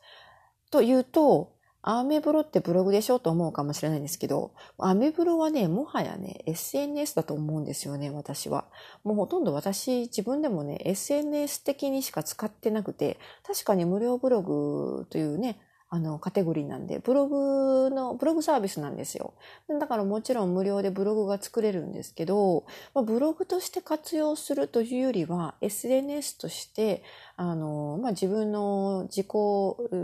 [0.70, 1.52] というと、
[1.82, 8.64] アメブロってブログでしょと思うかもしれないんですけど、アメブロはね、もはやね、SNS だと思うんですよね、私は。
[9.04, 15.60] もうほとんど私、自分でもね、SNS 的にしか使ってなくて、確かに無料ブログというね、
[15.92, 19.34] あの、カテゴリーなんで、ブログの、ブログサービスなんですよ。
[19.80, 27.02] だからもちろん無料でブログが作れるんですけど、まあ、ブログとして活用するというよりは、SNS として、
[27.34, 29.26] あの、まあ、自分の自己、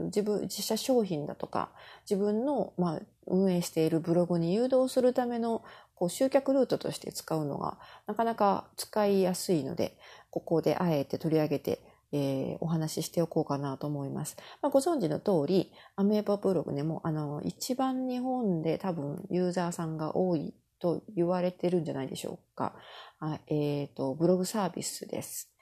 [0.07, 1.70] 自分、自社商品だとか、
[2.11, 5.62] 自分の、まあ、運営しているブログに誘導するための、
[5.94, 9.96] こう、集客ルートとして使うのが、なかなか使いやすいので、
[10.31, 11.81] ここであえて取り上げて
[12.16, 14.37] えー、お話ししておこうかなと思います。
[14.62, 22.74] まあ、ご存知の通り、アメーバブログね、もあの、一番日本で多分ユーザーさんが多いと言われてるんじゃないでしょうか。
[23.20, 25.52] あえっ、ー、と、ブログサービスです。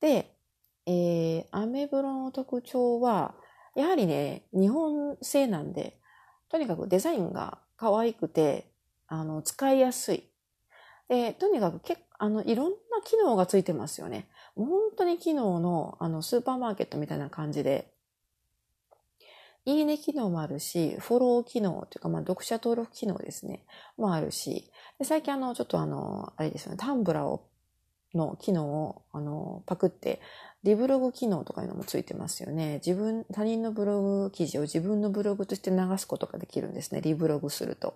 [0.00, 0.34] で、
[0.86, 3.34] えー、アメブロの特徴は、
[3.76, 5.98] やはりね、日本製なんで、
[6.50, 8.70] とにかくデザインが可愛くて、
[9.06, 10.28] あの、使いやすい。
[11.08, 14.28] で、とにかく結あの、いろんな機能がついてますよね。
[14.56, 17.92] 本当に機能の、あの、スーパーマーケットみたいな感じで、
[19.64, 23.64] いいね機能もあるし、フォロー機能というか、まあ、読者登録機能ですね、
[23.96, 27.48] もあるし、で最近あの、ちょっとあの、あれですよね、タンブラーを、
[28.14, 30.20] の機能を、あの、パクって、
[30.64, 32.80] リブログ機能とかいうのもついてますよね。
[32.84, 37.00] 自分、他人のブログ記事を自分のブログとして流すことができるんですね。
[37.00, 37.94] リブログすると。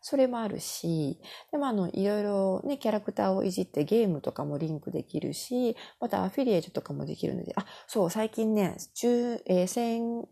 [0.00, 1.18] それもあるし、
[1.50, 10.28] でもあの、いろいろね、キャラクターをいじってゲームとかもリンクできるし、またアフィリエイトとかもできるので、あ、そう、最近ね、10、えー、先、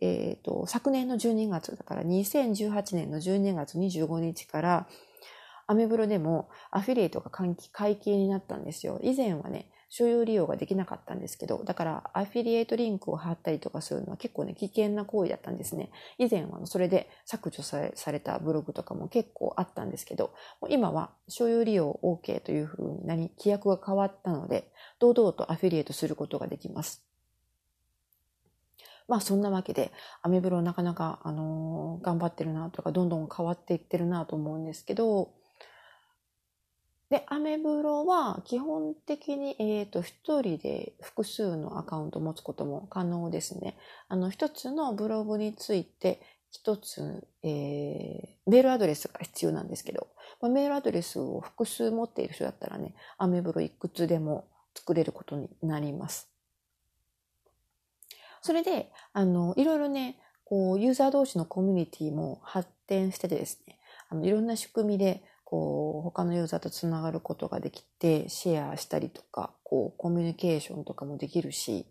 [0.00, 4.88] えっ、ー、と、昨年の12月だから2018年の12月25日から、
[5.66, 8.98] アメブロでもアフィリエイトが解禁になったんですよ。
[9.02, 15.90] 以前はね、所有利用ができなかったんですけど、だからアフィリエイトリンクを貼ったりとかするのは結構ね、危険な行為だったんですね。
[16.18, 20.34] 以前はそれで削除されたブログとかも結構あったんですけど、
[20.68, 27.02] 今は所有利用 OK というふうになり、規約が変わったので、堂々とアフィリエイトすることができます。
[29.08, 35.32] まあそんなわけで、アメブロなかなか、あのー、頑張ってるなとか、どんどん変わっていってるなと思うんですけど、
[37.10, 43.78] で、アメブロは基本的に、えっ、ー、と、一人で複数のアカウントを持つことも可能ですね。
[44.08, 50.08] あの、一つのブログについて、一つ、えー、メールアドレスが必要なんですけど、
[50.40, 56.30] まあ、メールアドレスを複数持っている人だったらね、アメブロいくつでも作れることになります。
[58.42, 71.86] それで、あの、いろいろね、こう、ユーザー同士のコミュニティも発展しててですね、あの、いろんな仕組みで、こう、他のユーザーとつながることができて、シェアしたりとか、こう、コミュニケーションとかもできるし、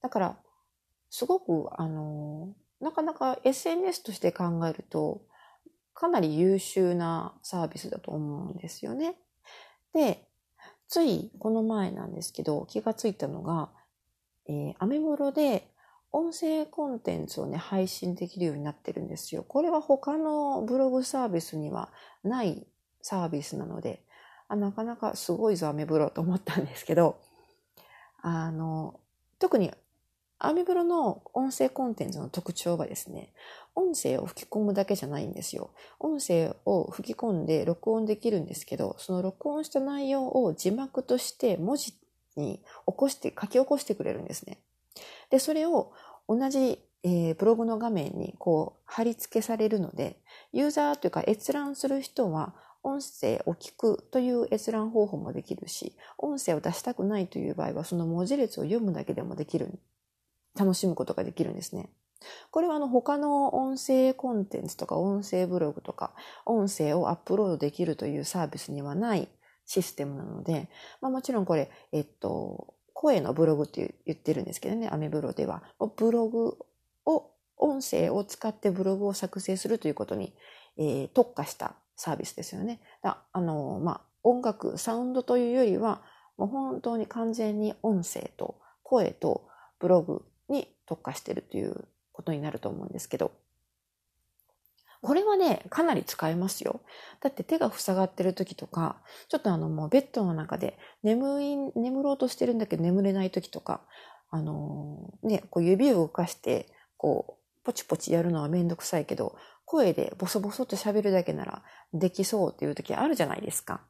[0.00, 0.38] だから、
[1.10, 5.22] すごく、あの、なかなか SNS として考えると、
[5.92, 9.16] かなり優秀なサービスだと思うんですよね。
[9.92, 10.28] で、
[10.86, 13.70] ついこの前なんですけど、気がついたのが、
[14.46, 15.68] えー、アメブロで
[16.12, 19.42] 音声コンテンツをね、配信できるようになってるんですよ。
[19.42, 21.90] これは他のブログサービスには
[22.22, 22.68] ない
[23.04, 24.00] サービスなので、
[24.48, 27.18] あなかなかすごいぞ、アメブロと思ったんですけど、
[28.22, 28.98] あの、
[29.38, 29.70] 特に
[30.38, 33.34] アメブロの音声コンテンツの特徴はですね、
[33.74, 35.74] 音声を吹き込むだけじゃないんですよ。
[36.00, 41.92] 音声を吹き込んで録音できるんですけど、その録音した内容を字幕として文字
[42.36, 44.60] に起こして、書き起こしてくれるんですね。
[45.28, 45.92] で、それを
[46.26, 50.16] 同じ、えー、ブログの画面にこう貼り付けされるので、
[50.52, 59.78] ユーザーというか閲覧する人は音声を聞くという閲覧方法もできるし、音声を出したくないという場合は、その文字列を読むだけでもできる、
[60.56, 61.90] 楽しむことができるんですね。
[62.50, 66.12] これはあの他の音声コンテンツとか音声ブログとか
[66.46, 69.28] 音声をアップロードできるというサービスにはない
[69.66, 70.68] システムなので、
[71.00, 75.62] まあ、もちろんこれ、えっと、声のブログって言ってるんですけどね、アメブロでは。
[75.96, 76.58] ブログ
[77.06, 80.34] を、音声を使ってブログを作成するということに、
[80.76, 82.80] えー、特化したサービスですよね。
[83.02, 86.02] だあの、まあ、音楽、サウンドというよりは、
[86.36, 89.46] もう本当に完全に音声と声と
[89.78, 93.32] ブログに特化してるということになると思うんですけど、
[95.04, 96.80] これはね、かなり使えますよ。
[97.20, 98.96] だって手が塞がってる時とか、
[99.28, 103.82] ちょっとあのもうベッドの中で眠い、眠ろうとしてるんだけど眠れない時とか、
[104.30, 113.80] あのー、ね、こう指を動かして、こう、ポチポチやるのはめんどくさいけど、声でボソボソと喋るだけならできそうっていう時あるじゃないですか。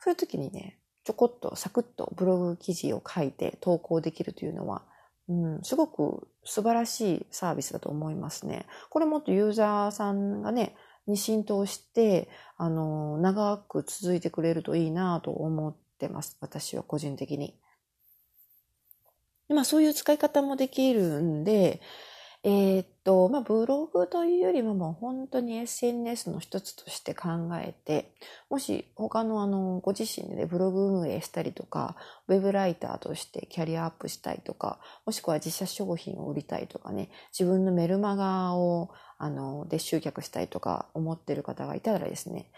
[0.00, 4.82] そういう時にね、ちょこっとサクッとブログ記事を書いて投稿できるというのは、
[5.28, 8.66] うん、すごく素晴らしいサービスだと思いますね。
[8.90, 16.36] これもっとユーザーさんがね、に浸透して、あの、長く続いてくれるといいなと思ってます。
[16.40, 17.58] 私は個人的に。
[19.48, 21.80] まあそういう使い方もできるんで、
[22.44, 28.12] えー、っと、まあ、ブログというよりももう本当に SNS の一つとして考えて、
[28.48, 31.96] もし他のあの、ご自身でブログ運営したりとか、
[32.28, 42.52] ウェブライターとしてキャリアアップしたいとか、もしくは自社商品を売りたいとかね、自分のメルマガを、あの、で集客したいとか思ってる方がいたらですね、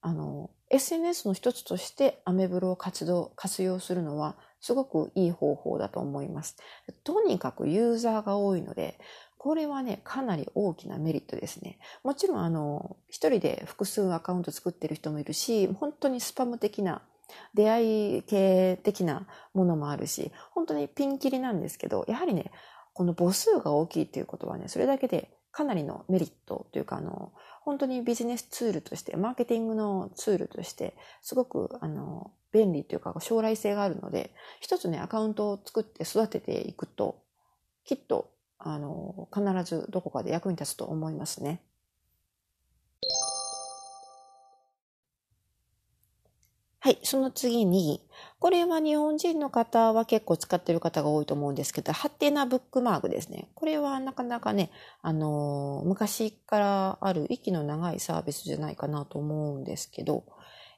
[0.00, 6.56] あの、SNS の一つとしてアメブロを活動、活用するのはすごくいい方法だと思います。
[7.04, 8.98] とにかくユーザーが多いので、
[9.44, 11.78] これはね、かなり大きなメリットですね。
[12.02, 17.02] もちろん、あの、一人で複数アカウント作ってる人もいるし、本当にスパム的な、
[17.52, 22.52] 出会い系的なものもあるし、本当にピンキリなんですけど、やはりね、
[22.94, 37.22] この母数が大きいっていうことはね、それだけでかなりのメリットというか、あの、本当にビジネスツールとして、マーケティングのツールとして、すごく、あの、便利というか、将来性があるので、一つね、アカウントを作って育てていくと、
[37.84, 38.32] きっと、
[38.66, 41.60] あの、必ずどこかで役に立つと思いますね。
[46.80, 48.06] はい、その次に、
[48.38, 53.50] これは日本人の方は結構使ってる方が多いと思うんですけど、ハテナブックマークですね。
[53.54, 54.70] これはなかなかね、
[55.02, 60.24] あのー、昔からある息の長いサービスじゃないかなと思うんですけど、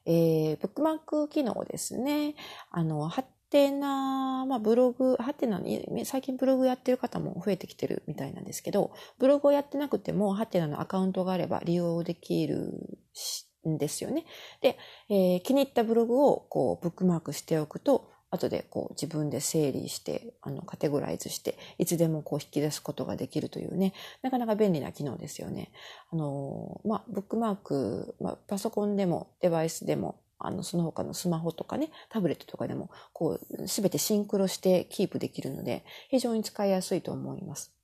[0.07, 2.35] えー、ブックマーク機能ですね。
[2.71, 14.25] あの、ハテナ、まあブログ、ハテナに、最近ブログやってる方も増えてきてるみたいなんですけど、ブログをやってなくても、ハテナのアカウントがあれば利用できるし、んですよね。
[14.61, 14.79] で、
[15.09, 23.93] えー、気に入ったブログをこうブックマークしておくと、後でこう自分で整理して、あの、カテゴライズして、いつでもこう引き出すことができるというね、
[24.23, 25.71] なかなか便利な機能ですよね。
[26.11, 37.77] あの、まあ、ブックマーク、まあ、パソコンでもデバイスでも、あの、その他のスマホとかね、タブレットとかでも、こう、すべてシンクロしてキープできるので、非常に使いやすいと思います。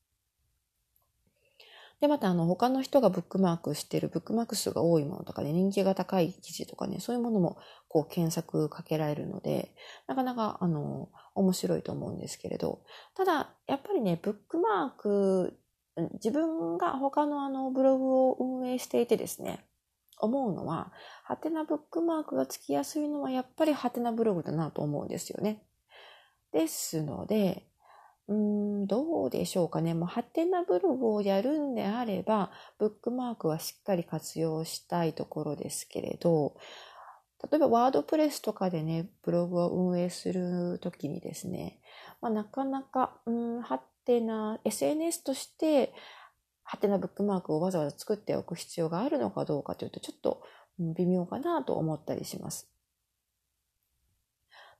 [2.02, 9.72] で、またあの他の人がブックマークしてるブックマーク数が多いものとかね、人気が高い記事とかね、そういうものもこう検索かけられるので、
[10.08, 12.82] なかなかあの面白いと思うんですけれど、
[13.14, 15.56] ただやっぱりね、ブックマーク、
[16.14, 19.64] 自分が他のあのブログを運営していてですね、
[20.22, 20.92] 思うのは、
[21.24, 25.62] ハテナブックマークがつきやすいのはやっぱりハテナブログだなと思うんですよね。
[26.52, 27.66] ですので、
[28.28, 28.36] うー
[28.84, 29.94] ん、どうでしょうかね。
[29.94, 36.56] もう、ハテナブログをやるんであれば、ブックマークはしっかり活用したいところですけれど、
[37.50, 41.80] 例えばワードプレスとかでね、ブログを運営するときにですね、
[42.20, 45.92] まあ、なかなか、うん、ハテナ、SNS として、
[46.64, 50.42] ハテナブックマークをわざわざ作っておく必要があるのかどうかというと、ちょっと
[50.78, 52.68] 微妙かなと思ったりします。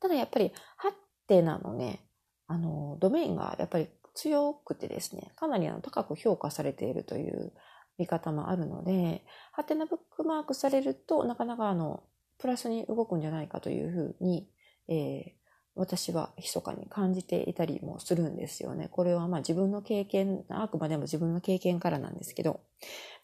[0.01, 0.93] ただやっぱり、ハ
[1.27, 2.01] テナのね、
[2.47, 7.53] あの、ドメインがやっぱり強くてですね、かなりあの高く評価されているという
[7.99, 12.03] 見方もあるので、ハテナブックマークされると、なかなかあの、
[12.39, 14.49] プラスに動くんじゃないかというふうに、
[14.89, 15.42] えー、
[15.75, 18.89] 私は密かに感じていたりもするんですよね。
[18.91, 22.61] これはまあ自分の経験、あくまでも自分の経験からなんですけど。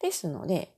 [0.01, 0.75] ですので、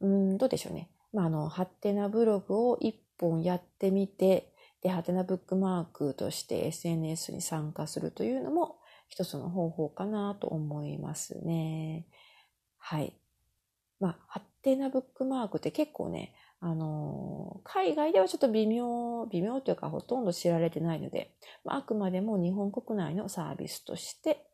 [0.00, 0.88] うん、どうでしょうね。
[1.12, 4.52] まあ、あの、ハテナブログを一本やってみて、
[4.82, 12.06] で、ハテナブックマークとして SNS に参加するというのも一つの方法かなと思いますね。
[12.78, 13.14] はい。
[14.00, 16.34] まあ、ハテナブックマークって結構ね、
[16.64, 21.34] あの、海外ではちょっと微妙、微妙というかほとんど知られてないので、
[21.64, 24.46] まあ、あくまでも日本国内のサービスとして、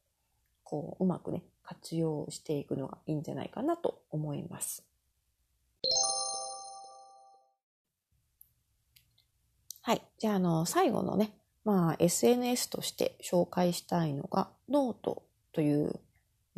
[0.64, 4.86] こう、うまくね、活用していくのがいいんじゃないかなと思います。
[9.82, 10.02] はい。
[10.18, 11.34] じゃあ、あの、最後のね、
[11.64, 16.00] まあ、SNS として紹介したいのが、ノートという、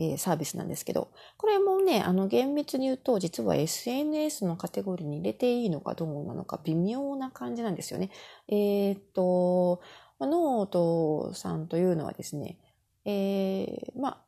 [0.03, 8.11] え、サービスなんですけど、これもね、あの、厳密に言うと、実は SNS のカテゴリーに入れていいのかどうなのか、微妙な感じなんですよね。
[8.49, 9.83] えー、っと、
[10.21, 12.59] ノートさんというのはですね、
[13.05, 14.19] えー、まあ、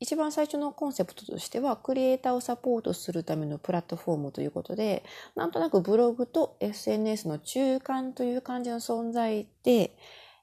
[0.00, 5.04] 一番最初のコンセプトとしては、クリエイターをサポートするためのプラットフォームということで、
[5.36, 9.96] なんとなくブログと SNS の中間という感じの存在で、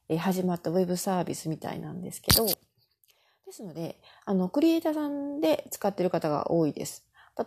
[0.07, 2.47] え始まったウェブサービスみたいなんですけど、
[3.49, 7.03] ですので、あの、クリエイターさんで使ってる方が多いです。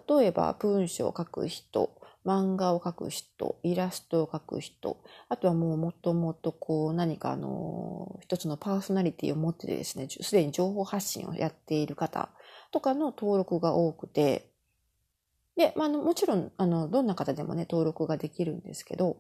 [0.08, 12.30] 例えば、文章を書く人、漫画を描く人、イラストを描く人、あとはもうもともとこう何かあの、一つのパーソナリティを持っててですね、すでに情報発信をやっている方
[12.72, 14.50] とかの登録が多くて、
[15.56, 19.18] で、まあ、もちろん、あの、どんな方でもね、登録ができるんですけど、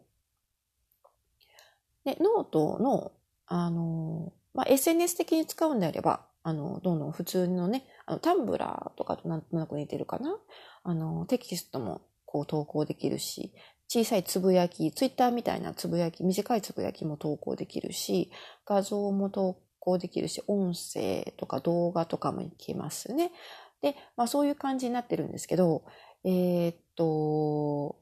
[2.04, 3.12] で、ノートの、
[3.46, 10.36] あの、まあ、SNS 的に使うんであれば、あの、どんどん普通のね、あの、 Tumblr とかとなんとなく似てるかな？
[10.82, 13.52] あの、テキストもこう投稿できるし、
[13.88, 18.32] 小さいつぶやき、ツイッターみたいなつぶやき、短いつぶやきも投稿できるし、
[18.64, 23.32] 画像も投稿できるし、音声とか動画とかもいけますね。
[23.82, 25.84] で、まあそういう感じになってるんですけど、
[26.24, 28.00] えー、っと、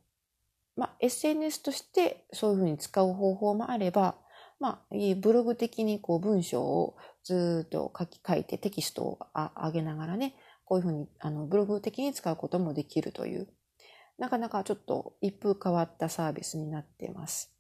[0.77, 4.15] まあ SNS としてそういうふうに使う方法もあれば、
[4.61, 10.35] まあ、ブログ的にこう文章をずっと書き書いてテキストを上げながらね、
[10.67, 13.49] こういうふうにあのブログ的に使うこともできるという、
[14.19, 17.53] なかなかちょっと一風変わったサービスになっています。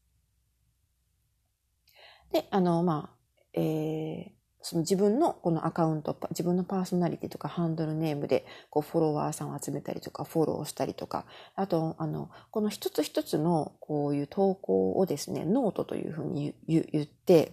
[2.33, 11.25] で、あの、まあ、えー、その自分のこのアカウント、自分のパーソナリティとかハンドルネームでこうフォロワーさんを集めたりとか、フォローしたりとか、
[11.57, 17.53] あと、あの、この一つ一つのこういう投稿をですね、ノートというふうに言って、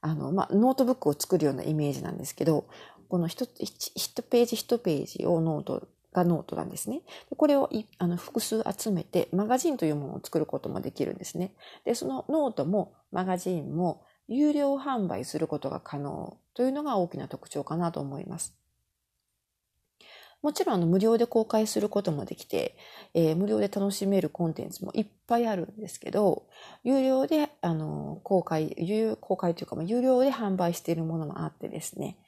[0.00, 2.66] あの、まあ、ノートブックを作るようなイメージなんですけど、
[3.08, 3.44] この一
[3.94, 7.02] 一ページ一ページをノートがノートなんですね。
[7.36, 11.54] これをあの複数集めてマガジンというものを作ることもできるんですね。
[11.84, 18.56] で、そのノートもマガジンも有料販売することが可能というのが大きな特徴かなと思います。
[20.44, 22.76] もちろんあの無料で公開することもできて、
[23.14, 26.46] えー、無料で楽しめるコンテンツもいっぱいあるんですけど、
[26.82, 32.18] 有料であの公開、有公開というか、有料で販売しているものもあってですね、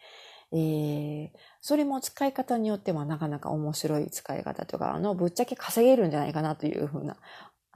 [0.51, 1.31] えー、
[1.61, 7.19] それも使い方によってはなかなか面白い使い方とか、あの、ぶっちゃけ稼げるんじゃないかなというふうな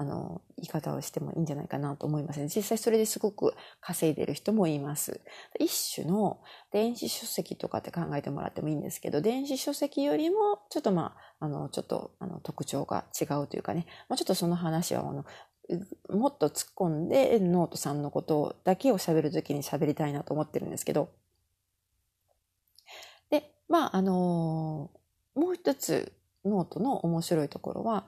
[0.01, 2.47] あの、言い方をしてもいいんじゃないかなと思いますね。
[2.47, 5.21] 実際それですごく稼いでる人もいます。
[5.59, 6.41] 一種の
[6.73, 10.37] 電子書籍とかって考えてもらってもいいんですけど、電子書籍よりも
[10.71, 15.27] ちょっとまあ、あの、ちょっとあの特徴が違うというかね、まあ、ちょっとその話はあの、
[16.09, 21.11] もっと突っ込んでノートさんのことだけを喋るときに喋りたいなと思ってるんですけど、
[23.29, 24.91] で、まあ、あの
[25.35, 26.15] もう一つ
[26.47, 28.07] ノートの面白いところは、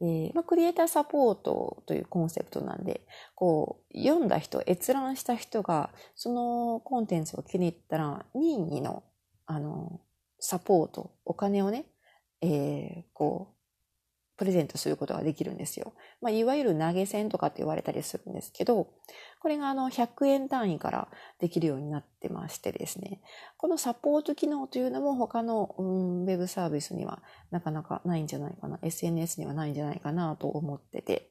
[0.00, 9.04] えーまあ、クリエイターサポートというコンセプトなんで、こう、読んだ人、閲覧した人が、そのコンテンツを気に入ったら、任意の、
[9.46, 10.00] あの、
[10.40, 11.86] サポート、お金をね、
[12.42, 13.53] えー、こう、
[14.36, 15.94] プレゼントすることができるんですよ。
[16.20, 18.88] まあ、いわゆる投げ銭とかって言われたりするんですけど、
[19.40, 21.08] これがあの100円単位から
[21.38, 23.20] できるようになってましてですね、
[23.56, 31.30] このサポート機能というのも他の、ウェブサービスにはなかなかないんじゃないかな、SNS にはないんじゃないかなと思ってて、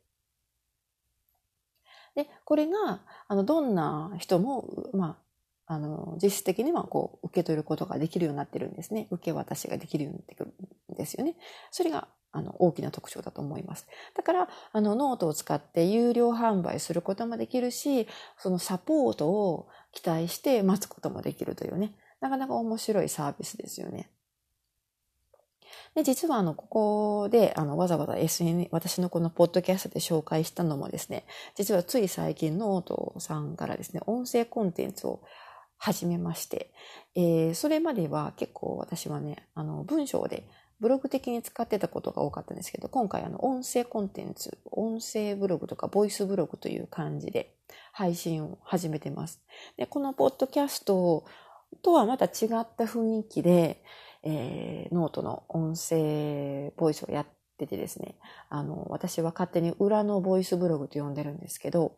[2.15, 5.17] で、これが、あの、どんな人も、ま
[5.67, 9.07] あ、あの、実質的にはこう、受け取ることができるようになってるんですね。
[9.09, 10.53] 受け渡しができるようになってくる
[10.93, 11.35] んですよね。
[11.71, 13.87] それがあの、大きな特徴だと思います。
[14.15, 18.07] だから、あの、ノートを使って有料販売することもできるし、
[18.37, 24.09] そのサポートを期待して待つこともできるというね、なかなか面白いサービスですよね。
[25.95, 31.25] で、実はあの、ここで、あの、わざわざ SN、私のこのポッドキャストで紹介したのもですね、
[31.55, 35.21] 実はつい最近ノートさんからですね、音声コンテンツを
[35.83, 36.71] 始めまして、
[37.13, 40.47] えー、それまでは結構私はね、あの、文章で
[40.79, 47.57] ブログ的に使ってたことが多かったんですけど、今回あの音声コンテンツ、音声ブログとかボイスブログという感じで
[47.91, 49.41] 配信を始めてます。
[49.75, 51.25] で、このポッドキャスト
[51.81, 53.83] とはまた違った雰囲気で、
[54.23, 57.25] えー、ノートの音声ボイスをやっ
[57.57, 58.15] ててですね、
[58.47, 61.97] あの、私は勝手に裏のボイスブログと呼んでるんですけど、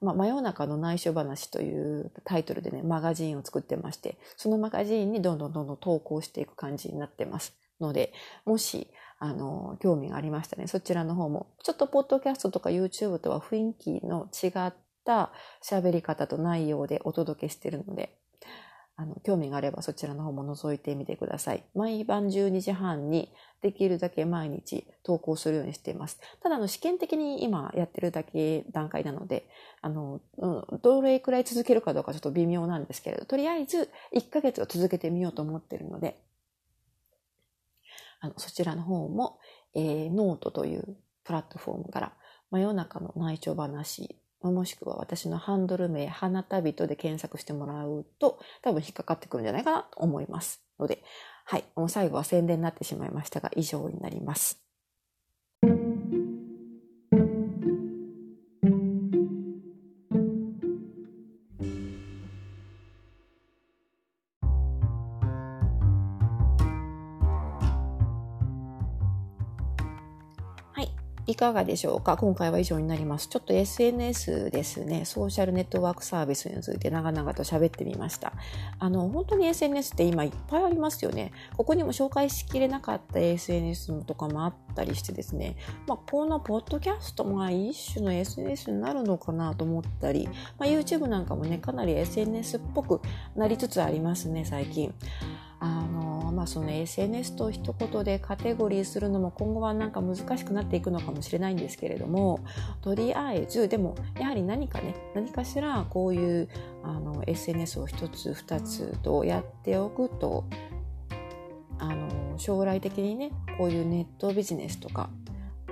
[0.00, 7.56] ま、真夜中の内緒話というタイトルでね、マガジンを作ってまして、そのマガジンにどんどんどんどん投稿していく感じになってます。
[7.80, 8.12] ので、
[8.44, 14.72] もし、あの、興味がありましたね、そちらの方も、ちょっとポッドキャストとか YouTube とは雰囲気の違っ
[15.04, 18.19] た喋り方と内容でお届けしてるので、
[19.00, 21.64] あの、興味があればそちらの方も覗いてみてください。
[21.74, 23.32] 毎晩12時半に
[23.62, 26.20] できるだけ毎日投稿するようにしています。
[26.42, 29.48] ただ、あの、試験的に今やってるだけ段階なので、
[29.80, 30.20] あの、
[30.82, 36.20] どれくらい続けるかどうかちょっと微妙なんですけれど、とりあえず1ヶ月は続けてみようと思ってるので、
[38.20, 39.38] あのそちらの方も、
[39.74, 42.12] えー、ノートというプラットフォームから
[42.50, 51.02] 真夜中の内緒話もしくは私のハンドル名、花旅人で検索してもらうと、多分引っかかってくるんじゃないかなと思いますので、
[51.44, 51.64] はい。
[51.76, 54.59] もう最後は宣伝になってしまいましたが、以上になります。
[71.30, 72.16] いかがでしょうか？
[72.16, 73.28] 今回は以上になります。
[73.28, 78.32] ちょっと SNS ですね、ソーシャルネットワークサービスについて長々と喋ってみました。
[78.78, 81.32] あの、本当に SNS って今いっぱいありますよね。
[81.56, 85.56] ここにも紹介しきれなかった SNS とかもあったりしてですね、
[85.86, 90.28] まあ、このポッドキャストも一種の SNS になるのかなと思ったり、
[90.58, 93.00] まあ、YouTube なんかもね、かなり SNS っぽく
[93.36, 94.92] なりつつありますね、最近。
[95.62, 102.40] あの、まあ、その SNS と一言でカテゴリーするのも今後はなんか難しくなっていくのかもしれないんですけれども
[102.80, 106.48] とりあえずでもやはり何かね何かしらこういう
[106.82, 110.44] あの SNS を一つ二つとやっておくと
[111.78, 115.10] あの将来的にねこういうネットビジネスとか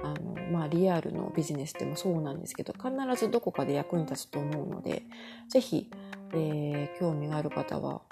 [0.03, 5.03] あの、まあ、リアルのビジネスでもそうなんですけど必ずどこかで役に立つと思うので
[5.49, 5.91] 是非、
[6.33, 8.03] えー、興味がある方は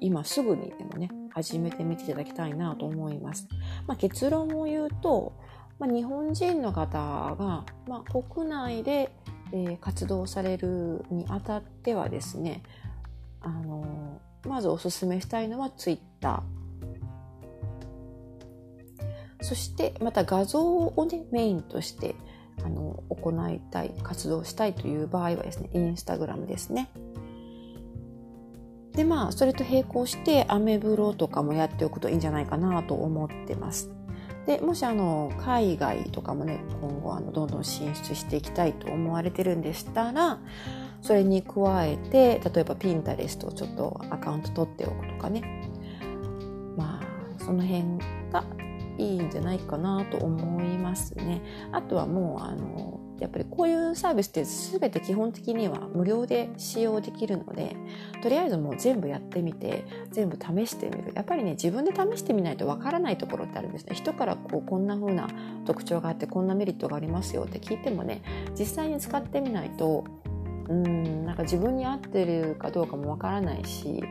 [0.00, 3.48] 今すぐにでもね始めてみていただきたいなと思います。
[3.86, 5.34] まあ、結論を言うと、
[5.78, 9.14] まあ、日本人の方が、まあ、国内で、
[9.52, 12.62] えー、活動されるにあたってはですね
[13.40, 16.42] あのまずおすすめしたいのは Twitter
[19.42, 22.14] そしてまた画像をねメインとして
[22.62, 26.90] あの行いたい活動したいという場合はですねインスタグラムですね
[28.92, 33.90] でまあそれと並行してアメブロとかもやっておくといいんじゃないかなと思ってます
[34.46, 40.40] でもしあの海外とかもね今後あのどんどん進出していきたいと思われてるんでしたら
[41.02, 45.42] それに加えて例えばピンタレストをちょっとアカウント取っておくとかね
[46.76, 47.84] まあその辺
[48.32, 48.44] が
[48.98, 51.42] いいんじゃないかなと思いますね。
[51.72, 57.76] あとはもうあのやっぱりこういうサービスって全て基本的には無料で使用できるので
[58.22, 61.12] とりあえずもう全部やってみて全部試してみる。
[61.14, 63.94] やっぱりね自分で試してみないとわからないところってあるんですね。
[63.94, 65.28] 人からこうこんな風な
[65.66, 68.22] 特徴があってこんなメリットがありますよって聞いてもね
[68.58, 70.04] 実際に使ってみないと
[70.68, 74.02] うんなんか自分に合ってるかどうかもわからないし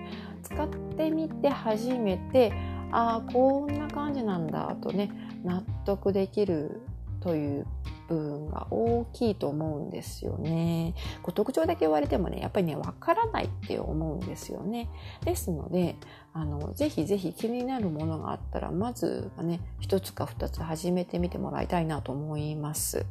[0.44, 2.52] 使ってみて初めて
[2.92, 5.12] ああこんな感じなんだとね
[5.44, 6.82] 納得できる
[7.22, 7.66] という
[8.10, 10.96] 部分が大きいと思うんですよね。
[11.22, 14.90] こう特徴だけ言われてもねやっぱりねわからないって思うんですよね。
[15.24, 15.96] ですので
[16.34, 23.06] あのぜひぜひ気になるものがあったらまずはね一つか二つ始めてみてもらいたいなと思います。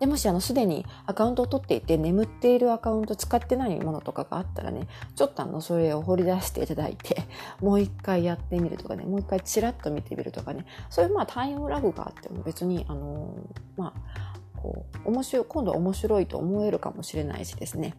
[0.00, 4.86] でもしあのすでにアカウントを取っていて眠っているアカウント使ってないものとかがあったらね
[5.16, 7.22] ちょっとあのそれを掘り出していただいて
[7.60, 13.34] もう一回やってみるとかねもう一回チラッと見てみるとかねそういうまあタイムラグがあっても別にあの
[13.76, 17.94] まあこう面白い今度面白いと思えるかもしれないしですね。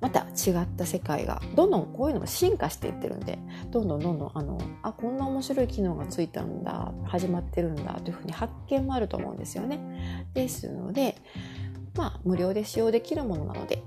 [0.00, 3.38] また違った世界がどんどんこういうのが進化していってるんで
[3.70, 10.26] どんどんどんどんあのあこんな面白い機能がついたんだ始まってるんだというふうに発見もあると思うんですよね。
[10.34, 11.16] ですので
[11.96, 13.82] まあ無料で使用できるものなので、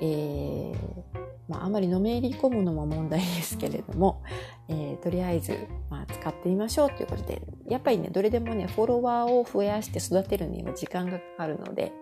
[0.00, 4.22] えーまあ、あまりのめり込むのも問題ですけれども、
[4.68, 11.92] えー、とりあえず、まあ、使ってみましょうということでやっぱりねどれでもねフォロワーを増やして育てるには時間がかかるので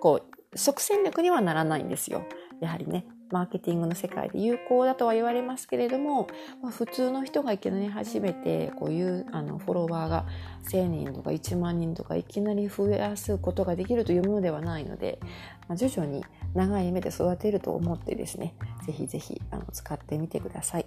[0.00, 2.24] こう即戦力にはならないんですよ。
[2.60, 6.28] やはりねマーケティングの世界で有効だとは言われますけれども、
[6.62, 10.26] まあ、普通の人がいきなり初めてこういうあのフォロワーが
[10.70, 15.18] 1000人とか1万人とかいきなり増やすことができるというものではないので、
[15.68, 16.24] まあ、徐々に
[16.54, 18.54] 長い目で育てると思ってですね
[18.86, 19.40] ぜひぜひ
[19.72, 20.86] 使ってみてください。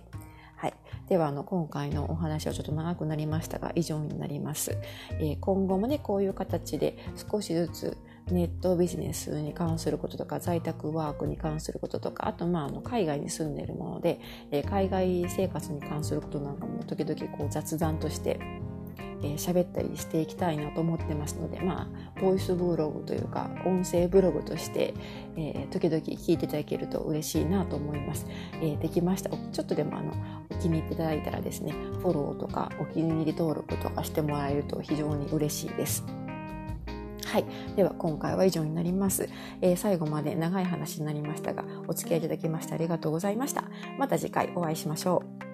[0.56, 0.74] はい、
[1.10, 4.78] ではあの今回のお話はちょっと長くなりましたが以上になります、
[5.14, 7.98] えー、今後もねこういう形で少しずつ
[8.28, 14.20] ネットビジネスに関することとか在宅ワークに関することとかあとまああの海外に住んでいるもので、
[14.52, 18.40] えー、海外生活に関することなんかも時々こう雑談として
[19.24, 24.94] えー、喋ったりしていきたいなと思ってますので、まあ、ボイスブログというか、音声ブログとして、
[25.36, 28.26] えー、時々聞いていただけると嬉しいなと思います。
[28.56, 29.30] えー、できました。
[29.30, 30.14] ちょっとでもあの、
[30.50, 36.04] お気に入っていただいたらですね、フォローとかお気に入り登録とかしてもらえると非常に嬉しいです。
[37.26, 37.46] はい。
[37.76, 39.30] では、今回は以上になります。
[39.62, 43.66] えー、最後まで長い話になりましたが、お付き合いいただきましてありがとうございました。
[43.98, 45.51] また次回お会いしましょう。